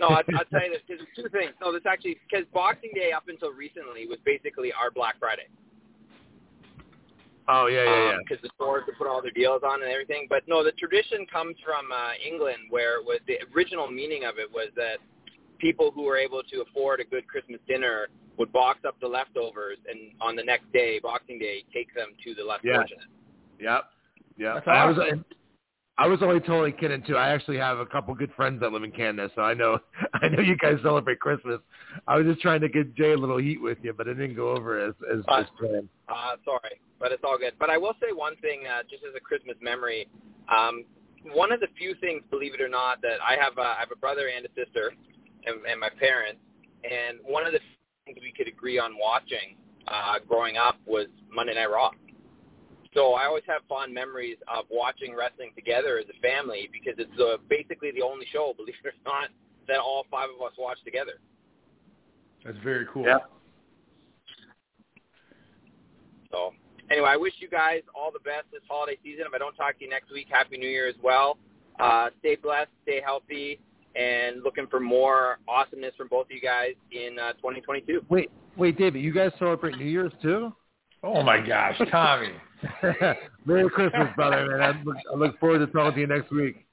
[0.00, 0.82] no, I, I'll tell you this.
[0.88, 1.52] There's two things.
[1.60, 5.46] No, this actually because Boxing Day up until recently was basically our Black Friday.
[7.48, 8.16] oh yeah, yeah, yeah.
[8.18, 10.26] Because the stores would put all their deals on and everything.
[10.28, 14.38] But no, the tradition comes from uh, England, where it was the original meaning of
[14.38, 14.98] it was that
[15.58, 18.08] people who were able to afford a good Christmas dinner
[18.38, 22.34] would box up the leftovers, and on the next day, Boxing Day, take them to
[22.34, 22.78] the less Yeah.
[22.78, 23.06] fortunate.
[23.60, 23.84] Yep.
[24.36, 24.54] Yep.
[24.54, 24.98] That's I was.
[25.96, 27.16] I was only totally kidding too.
[27.16, 29.78] I actually have a couple good friends that live in Canada, so I know
[30.14, 31.60] I know you guys celebrate Christmas.
[32.08, 34.34] I was just trying to get Jay a little heat with you, but it didn't
[34.34, 35.88] go over as as, Uh, as planned.
[36.08, 37.52] Uh, sorry, but it's all good.
[37.60, 40.08] But I will say one thing, uh, just as a Christmas memory.
[40.48, 40.84] Um,
[41.32, 43.90] one of the few things, believe it or not, that I have, uh, I have
[43.90, 44.92] a brother and a sister,
[45.46, 46.40] and, and my parents,
[46.84, 47.60] and one of the
[48.04, 49.56] things we could agree on watching
[49.88, 51.90] uh, growing up was Monday Night Raw.
[52.94, 57.20] So I always have fond memories of watching wrestling together as a family because it's
[57.20, 59.30] uh, basically the only show, believe it or not,
[59.66, 61.18] that all five of us watch together.
[62.44, 63.04] That's very cool.
[63.04, 63.18] Yeah.
[66.30, 66.52] So
[66.90, 69.24] anyway, I wish you guys all the best this holiday season.
[69.26, 71.38] If I don't talk to you next week, Happy New Year as well.
[71.80, 73.58] Uh, stay blessed, stay healthy,
[73.96, 78.04] and looking for more awesomeness from both of you guys in uh, 2022.
[78.08, 80.52] Wait, wait, David, you guys celebrate New Year's too?
[81.04, 82.30] Oh my gosh, Tommy!
[83.44, 84.62] Merry Christmas, brother, man.
[84.62, 86.64] I look, I look forward to talking to you next week.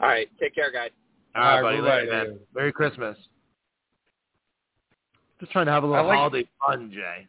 [0.00, 0.90] All right, take care, guys.
[1.34, 1.76] All right, All right, buddy.
[1.80, 2.38] bye-bye, Later, man.
[2.54, 3.16] Merry Christmas.
[5.40, 7.26] Just trying to have a little like- holiday fun, Jay.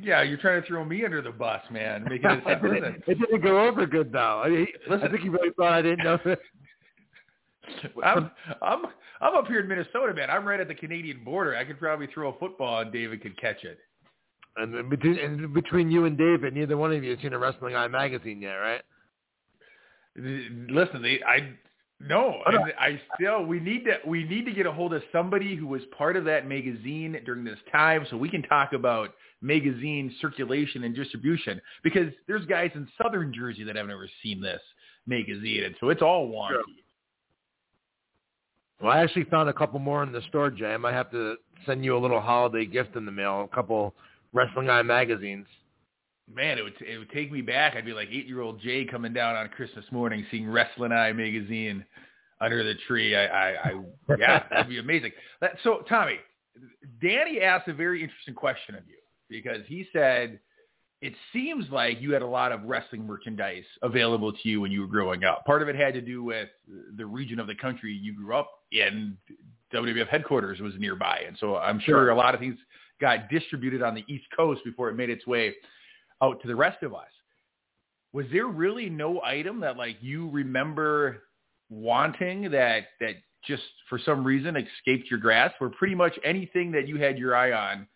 [0.00, 2.04] Yeah, you're trying to throw me under the bus, man.
[2.04, 4.42] Making it it, sound didn't, it didn't go over good though.
[4.44, 5.10] I, I Listen.
[5.10, 6.38] think you really thought I didn't know that.
[8.04, 8.30] I'm
[8.62, 8.82] I'm
[9.20, 10.30] I'm up here in Minnesota, man.
[10.30, 11.56] I'm right at the Canadian border.
[11.56, 13.78] I could probably throw a football and David could catch it.
[14.58, 17.76] And between, and between you and David, neither one of you has seen a Wrestling
[17.76, 18.82] Eye magazine yet, right?
[20.16, 21.52] Listen, they, I
[22.00, 22.62] no, Oh, no.
[22.62, 25.66] and I still we need to we need to get a hold of somebody who
[25.66, 30.84] was part of that magazine during this time, so we can talk about magazine circulation
[30.84, 31.60] and distribution.
[31.82, 34.60] Because there's guys in Southern Jersey that have never seen this
[35.06, 36.50] magazine, and so it's all wonky.
[36.50, 36.62] Sure.
[38.80, 40.72] Well, I actually found a couple more in the store, Jay.
[40.72, 41.34] I might have to
[41.66, 43.48] send you a little holiday gift in the mail.
[43.50, 43.94] A couple
[44.32, 45.46] Wrestling Eye magazines.
[46.32, 47.74] Man, it would it would take me back.
[47.74, 51.12] I'd be like eight year old Jay coming down on Christmas morning, seeing Wrestling Eye
[51.12, 51.84] magazine
[52.40, 53.16] under the tree.
[53.16, 53.82] I, I, I
[54.18, 55.12] yeah, that'd be amazing.
[55.40, 56.16] That, so, Tommy,
[57.00, 58.96] Danny asked a very interesting question of you
[59.30, 60.38] because he said
[61.00, 64.80] it seems like you had a lot of wrestling merchandise available to you when you
[64.82, 65.44] were growing up.
[65.46, 66.48] Part of it had to do with
[66.96, 69.16] the region of the country you grew up in.
[69.72, 72.10] WWF headquarters was nearby, and so I'm sure, Sure.
[72.10, 72.56] a lot of things
[73.00, 75.54] got distributed on the East Coast before it made its way
[76.22, 77.08] out to the rest of us.
[78.12, 81.24] Was there really no item that like you remember
[81.70, 83.14] wanting that that
[83.46, 87.36] just for some reason escaped your grasp, or pretty much anything that you had your
[87.36, 87.86] eye on,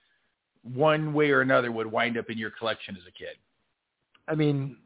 [0.62, 3.36] one way or another would wind up in your collection as a kid?
[4.28, 4.76] I mean,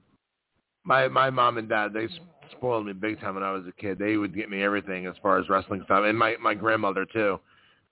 [0.84, 2.08] my my mom and dad they
[2.52, 3.98] spoiled me big time when I was a kid.
[3.98, 7.38] They would get me everything as far as wrestling stuff, and my my grandmother too.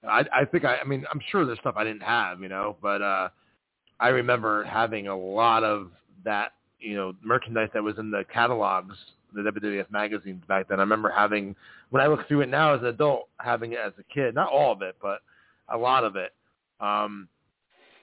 [0.09, 2.77] I I think I I mean I'm sure there's stuff I didn't have, you know,
[2.83, 3.29] but uh
[4.01, 5.91] I remember having a lot of
[6.25, 8.97] that, you know, merchandise that was in the catalogs,
[9.33, 10.79] the WWF magazines back then.
[10.81, 11.55] I remember having
[11.91, 14.51] when I look through it now as an adult, having it as a kid, not
[14.51, 15.21] all of it, but
[15.73, 16.33] a lot of it.
[16.81, 17.29] Um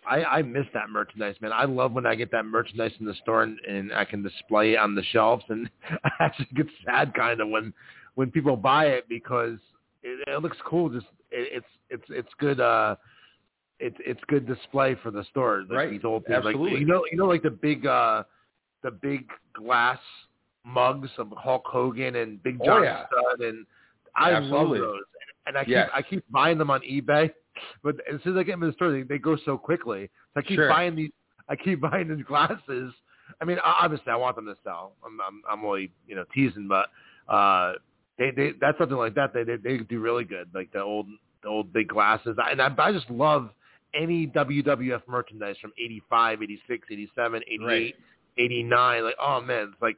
[0.09, 1.51] I, I miss that merchandise, man.
[1.53, 4.73] I love when I get that merchandise in the store and, and I can display
[4.73, 5.43] it on the shelves.
[5.49, 5.69] And
[6.03, 7.73] I actually get sad kind of when
[8.15, 9.57] when people buy it because
[10.03, 10.89] it, it looks cool.
[10.89, 12.59] Just it, it's it's it's good.
[12.59, 12.95] uh
[13.79, 15.61] It's it's good display for the store.
[15.69, 15.89] Like Right.
[15.91, 16.79] These old things, like Absolutely.
[16.79, 18.23] you know you know like the big uh
[18.83, 19.99] the big glass
[20.65, 23.05] mugs of Hulk Hogan and Big Oh, John yeah.
[23.07, 23.65] Studd and
[24.15, 24.79] I Absolutely.
[24.79, 25.01] love those.
[25.47, 25.89] And I keep Yes.
[25.93, 27.31] I keep buying them on eBay.
[27.83, 30.09] But as soon as I get them in the store, they, they go so quickly.
[30.33, 30.69] So I keep Sure.
[30.69, 31.11] buying these.
[31.49, 32.93] I keep buying these glasses.
[33.41, 34.93] I mean, obviously, I want them to sell.
[35.05, 36.87] I'm, I'm, I'm only, you know, teasing, but
[37.33, 37.73] uh,
[38.21, 39.33] they, they, that's something like that.
[39.33, 41.07] They, they, they do really good, like the old,
[41.41, 42.37] the old big glasses.
[42.43, 43.49] I, and I, I just love
[43.95, 47.95] any WWF merchandise from 85, 86, 87, 88, Right.
[48.37, 49.03] 89.
[49.03, 49.97] Like, oh man, it's like,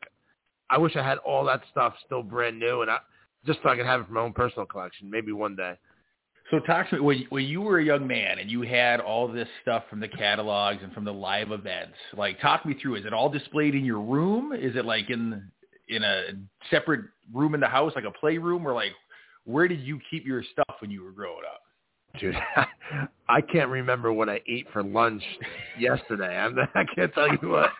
[0.69, 2.99] I wish I had all that stuff still brand new, and I,
[3.45, 5.11] just so I could have it for my own personal collection.
[5.11, 5.73] Maybe one day.
[6.49, 9.27] So talk to me when, when you were a young man and you had all
[9.27, 11.95] this stuff from the catalogs and from the live events.
[12.15, 12.95] Like, talk me through.
[12.95, 14.53] Is it all displayed in your room?
[14.53, 15.51] Is it like in
[15.87, 16.23] in a
[16.69, 18.91] separate room in the house, like a playroom, or like
[19.45, 21.61] where did you keep your stuff when you were growing up?
[22.19, 22.35] Dude,
[23.29, 25.23] I can't remember what I ate for lunch
[25.79, 26.37] yesterday.
[26.37, 27.71] I'm, I can't tell you what.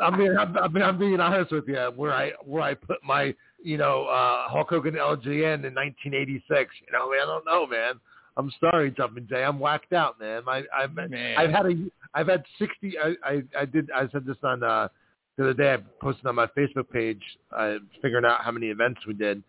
[0.00, 1.92] I mean, I'm, I mean, I'm being honest with you.
[1.96, 6.74] Where I where I put my you know uh, Hulk Hogan LJN in 1986.
[6.86, 7.94] You know, I don't know, man.
[8.36, 9.44] I'm sorry, Jumping Jay.
[9.44, 10.42] I'm whacked out, man.
[10.48, 11.36] I, I've Man.
[11.36, 11.74] I've had a
[12.14, 12.94] I've had 60.
[12.98, 14.88] I, I I did I said this on uh,
[15.36, 15.74] the other day.
[15.74, 17.22] I posted on my Facebook page.
[17.56, 19.42] Uh, figuring out how many events we did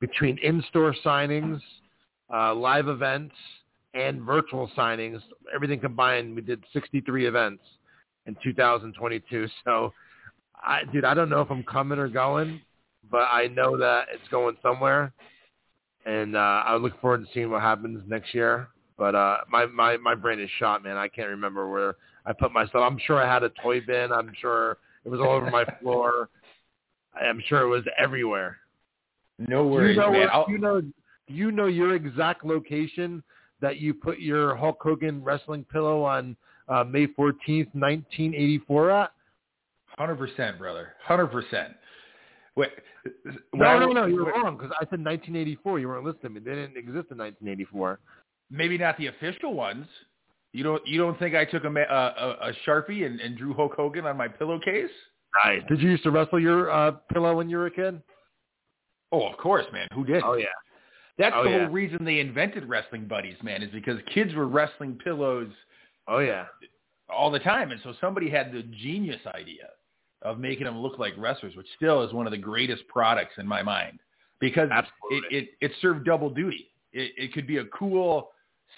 [0.00, 1.60] between in-store signings,
[2.32, 3.34] uh, live events,
[3.94, 5.20] and virtual signings.
[5.54, 7.62] Everything combined, we did 63 events
[8.26, 9.46] in 2022.
[9.64, 9.92] So,
[10.64, 12.60] I, dude, I don't know if I'm coming or going,
[13.10, 15.12] but I know that it's going somewhere,
[16.06, 18.68] and uh, I look forward to seeing what happens next year.
[18.96, 20.96] But uh, my my my brain is shot, man.
[20.96, 22.84] I can't remember where I put myself.
[22.88, 24.12] I'm sure I had a toy bin.
[24.12, 26.28] I'm sure it was all over my floor.
[27.20, 28.58] I'm sure it was everywhere.
[29.38, 30.28] No Do worries, you know, man.
[30.48, 30.82] you know,
[31.28, 33.22] you know your exact location
[33.60, 36.36] that you put your Hulk Hogan wrestling pillow on
[36.68, 39.12] uh, May 14th, 1984 at?
[39.98, 40.94] Hundred percent, brother.
[41.04, 41.74] Hundred percent.
[42.56, 42.70] Wait,
[43.54, 45.78] No, no, no, you're wrong because I said 1984.
[45.80, 46.34] You weren't listening.
[46.34, 47.98] They didn't exist in 1984.
[48.50, 49.86] Maybe not the official ones.
[50.52, 53.54] You don't you don't think I took a ma- a, a sharpie and, and drew
[53.54, 54.90] Hulk Hogan on my pillowcase?
[55.44, 55.62] Nice.
[55.68, 58.02] Did you used to wrestle your uh, pillow when you were a kid?
[59.12, 59.88] Oh, of course, man.
[59.94, 60.22] Who did?
[60.24, 60.46] Oh yeah.
[61.18, 61.58] That's Oh, the yeah.
[61.60, 65.50] whole reason they invented wrestling buddies, man, is because kids were wrestling pillows
[66.08, 66.46] Oh yeah.
[67.08, 69.68] all the time, and so somebody had the genius idea
[70.22, 73.46] of making them look like wrestlers, which still is one of the greatest products in
[73.46, 73.98] my mind
[74.38, 74.68] because
[75.10, 76.68] it it, it served double duty.
[76.92, 78.30] It, it could be a cool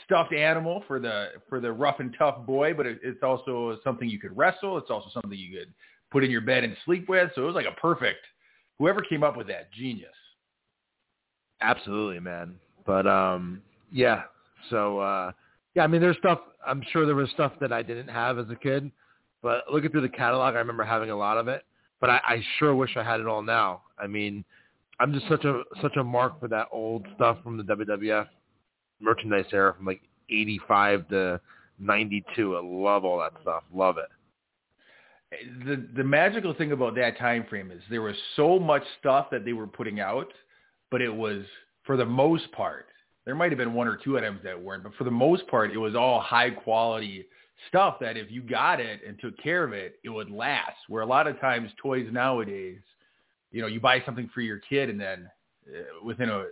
[0.04, 4.08] stuffed animal for the for the rough and tough boy, but it, it's also something
[4.08, 4.78] you could wrestle.
[4.78, 5.72] It's also something you could
[6.10, 7.30] put in your bed and sleep with.
[7.34, 8.20] So it was like a perfect.
[8.78, 10.14] Whoever came up with that, genius.
[11.60, 12.56] Absolutely, man.
[12.86, 14.22] But um, yeah.
[14.70, 15.32] So uh,
[15.74, 16.40] yeah, I mean, there's stuff.
[16.66, 18.90] I'm sure there was stuff that I didn't have as a kid,
[19.42, 21.62] but looking through the catalog, I remember having a lot of it.
[22.00, 23.82] But I, I sure wish I had it all now.
[23.98, 24.44] I mean,
[25.00, 28.26] I'm just such a such a mark for that old stuff from the WWF
[29.04, 31.40] merchandise era from like 85 to
[31.78, 32.56] 92.
[32.56, 33.62] I love all that stuff.
[33.72, 34.08] Love it.
[35.66, 39.44] the the magical thing about that time frame is there was so much stuff that
[39.44, 40.32] they were putting out,
[40.90, 41.44] but it was
[41.84, 42.86] for the most part.
[43.24, 45.72] There might have been one or two items that weren't, but for the most part,
[45.72, 47.26] it was all high quality
[47.68, 50.76] stuff that if you got it and took care of it, it would last.
[50.88, 52.80] Where a lot of times toys nowadays,
[53.50, 55.30] you know, you buy something for your kid and then
[55.68, 56.46] uh, within a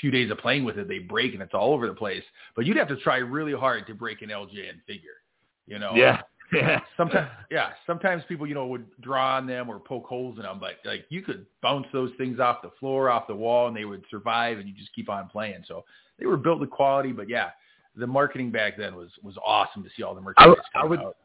[0.00, 2.22] few days of playing with it, they break and it's all over the place.
[2.56, 5.18] But you'd have to try really hard to break an LJN figure.
[5.66, 6.22] You know, Yeah.
[6.50, 6.80] Yeah.
[6.96, 10.58] sometimes yeah sometimes people you know would draw on them or poke holes in them
[10.58, 13.84] but like you could bounce those things off the floor off the wall and they
[13.84, 15.84] would survive and you just keep on playing so
[16.18, 17.50] they were built with quality but yeah
[17.96, 20.84] the marketing back then was was awesome to see all the I merchandise would- I
[20.86, 21.16] would- out.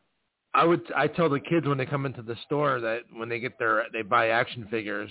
[0.56, 3.40] I would I tell the kids when they come into the store that when they
[3.40, 5.10] get their they buy action figures,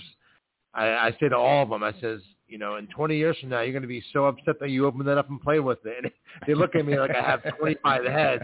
[0.75, 3.49] I, I say to all of them, I says, you know, in 20 years from
[3.49, 5.79] now, you're going to be so upset that you open that up and play with
[5.85, 6.03] it.
[6.03, 6.11] And
[6.47, 8.43] they look at me like I have 25 heads,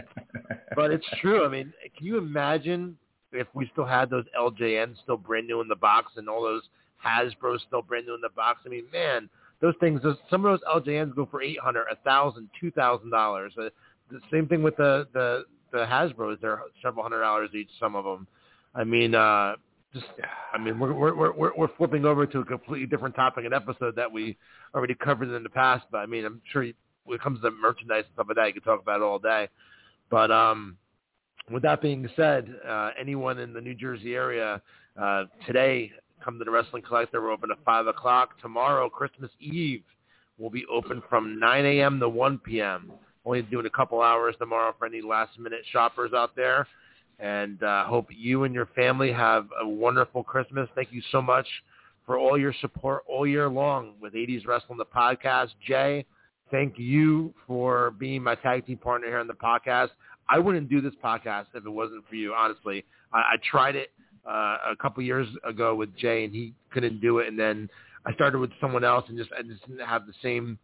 [0.76, 1.44] but it's true.
[1.44, 2.96] I mean, can you imagine
[3.32, 6.62] if we still had those LJNs still brand new in the box and all those
[7.04, 8.60] Hasbro's still brand new in the box?
[8.64, 9.28] I mean, man,
[9.60, 13.52] those things, those, some of those LJNs go for 800, a thousand, two thousand dollars.
[13.58, 13.70] Uh,
[14.10, 16.38] The same thing with the the the Hasbro's.
[16.40, 17.70] They're several hundred dollars each.
[17.78, 18.26] Some of them.
[18.74, 19.54] I mean, uh,
[19.92, 20.06] just
[20.52, 23.96] I mean, we're we're we're we're- flipping over to a completely different topic, an episode
[23.96, 24.36] that we
[24.74, 25.86] already covered in the past.
[25.90, 26.74] But I mean, I'm sure you,
[27.04, 29.18] when it comes to merchandise and stuff like that, you could talk about it all
[29.18, 29.48] day.
[30.10, 30.76] But um,
[31.50, 34.62] with that being said, uh, anyone in the New Jersey area
[35.00, 35.92] uh, today,
[36.24, 37.20] come to the Wrestling Collector.
[37.20, 38.40] We're open at five o'clock.
[38.40, 39.82] Tomorrow, Christmas Eve,
[40.40, 42.00] We'll be open from 9 a.m.
[42.00, 42.90] to 1 p.m.
[43.26, 46.66] Only doing a couple hours tomorrow for any last minute shoppers out there.
[47.20, 50.68] And uh, hope you and your family have a wonderful Christmas.
[50.74, 51.46] Thank you so much
[52.06, 55.48] for all your support all year long with 80s Wrestling, the podcast.
[55.66, 56.06] Jay,
[56.50, 59.90] thank you for being my tag team partner here on the podcast.
[60.28, 62.84] I wouldn't do this podcast if it wasn't for you, honestly.
[63.12, 63.90] I, I tried it
[64.26, 67.28] uh, a couple years ago with Jay, and he couldn't do it.
[67.28, 67.68] And then
[68.06, 70.58] I started with someone else, and just I just didn't have the same.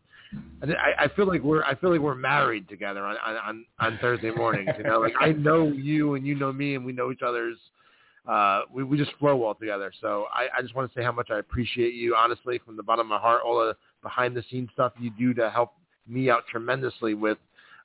[0.63, 4.31] I, I feel like we're I feel like we're married together on on on Thursday
[4.31, 4.71] mornings.
[4.79, 7.57] You know, like I know you and you know me, and we know each other's.
[8.27, 9.93] Uh, we we just flow well together.
[10.01, 12.83] So I, I just want to say how much I appreciate you, honestly, from the
[12.83, 13.43] bottom of my heart.
[13.45, 15.75] All the behind the scenes stuff you do to help
[16.09, 17.39] me out tremendously with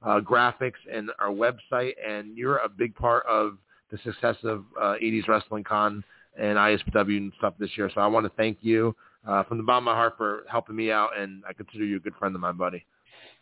[0.03, 3.57] uh, graphics and our website, and you're a big part of
[3.91, 6.03] the success of uh, 80s Wrestling Con
[6.39, 7.91] and ISPW and stuff this year.
[7.93, 8.95] So I want to thank you
[9.27, 11.97] uh, from the bottom of my heart for helping me out, and I consider you
[11.97, 12.85] a good friend of mine, buddy.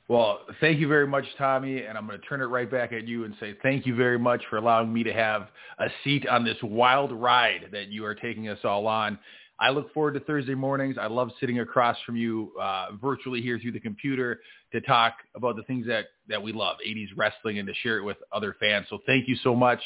[0.08, 3.08] Well, thank you very much, Tommy, and I'm going to turn it right back at
[3.08, 6.44] you and say thank you very much for allowing me to have a seat on
[6.44, 9.20] this wild ride that you are taking us all on.
[9.60, 10.98] I look forward to Thursday mornings.
[11.00, 14.40] I love sitting across from you uh, virtually here through the computer
[14.72, 18.04] to talk about the things that, that we love, 80s wrestling, and to share it
[18.04, 18.88] with other fans.
[18.90, 19.82] So thank you so much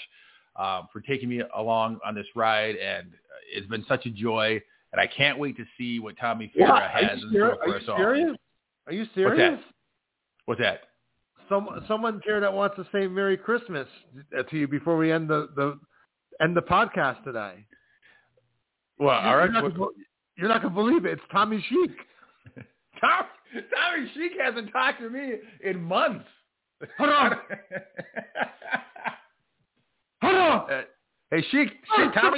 [0.55, 4.61] um, for taking me along on this ride, and uh, it's been such a joy.
[4.93, 7.83] And I can't wait to see what Tommy Fierro has in ser- store for us
[7.89, 7.95] all.
[7.95, 8.37] Are you serious?
[8.85, 9.25] Are you serious?
[9.25, 9.59] What's serious?
[9.59, 9.73] that?
[10.45, 10.81] What's that?
[11.49, 13.87] Some someone here that wants to say Merry Christmas
[14.37, 15.79] uh, to you before we end the, the
[16.41, 17.65] end the podcast today.
[18.99, 19.51] Well, all right.
[19.51, 19.91] You're not, gonna,
[20.37, 21.13] you're not gonna believe it.
[21.13, 21.91] It's Tommy Sheik.
[23.01, 23.25] Tom,
[23.75, 25.33] Tommy Sheik hasn't talked to me
[25.63, 26.25] in months.
[26.97, 27.31] Hold on.
[30.21, 30.71] Hold on.
[30.71, 30.81] Uh,
[31.33, 32.37] hey, Sheik, Sheik, Tommy.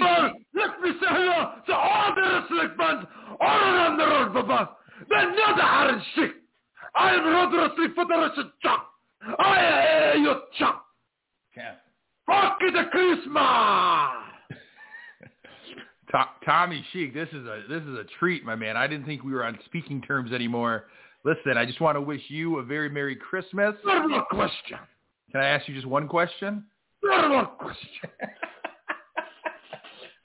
[0.53, 3.05] Let me say hello to all the wrestling fans
[3.41, 4.69] all around the world, Baba.
[5.09, 6.31] The new Haran Sheik.
[6.95, 8.87] I am Road Wrestling Federation Chuck.
[9.39, 10.41] I am your.
[11.57, 11.73] Yeah.
[12.25, 14.21] Fuck the Christmas.
[16.11, 18.77] To- Tommy Sheik, this is a this is a treat, my man.
[18.77, 20.85] I didn't think we were on speaking terms anymore.
[21.23, 23.73] Listen, I just want to wish you a very merry Christmas.
[23.83, 24.77] Not a question.
[25.31, 26.63] Can I ask you just one question?
[27.01, 28.09] One question.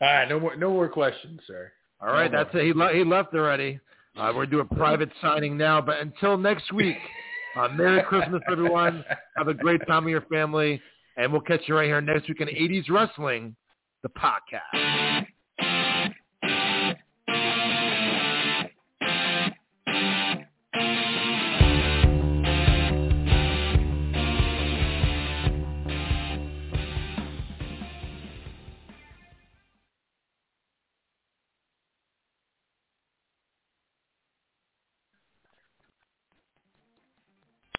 [0.01, 1.71] All right, no more, no more questions, sir.
[2.01, 2.63] All right, No that's more.
[2.63, 2.67] it.
[2.67, 3.79] He, le- he left already.
[4.19, 6.97] Uh, we're doing a private signing now, but until next week,
[7.57, 9.05] uh, Merry Christmas, everyone.
[9.37, 10.81] Have a great time with your family,
[11.17, 13.55] and we'll catch you right here next week in 80s Wrestling,
[14.03, 15.00] the podcast.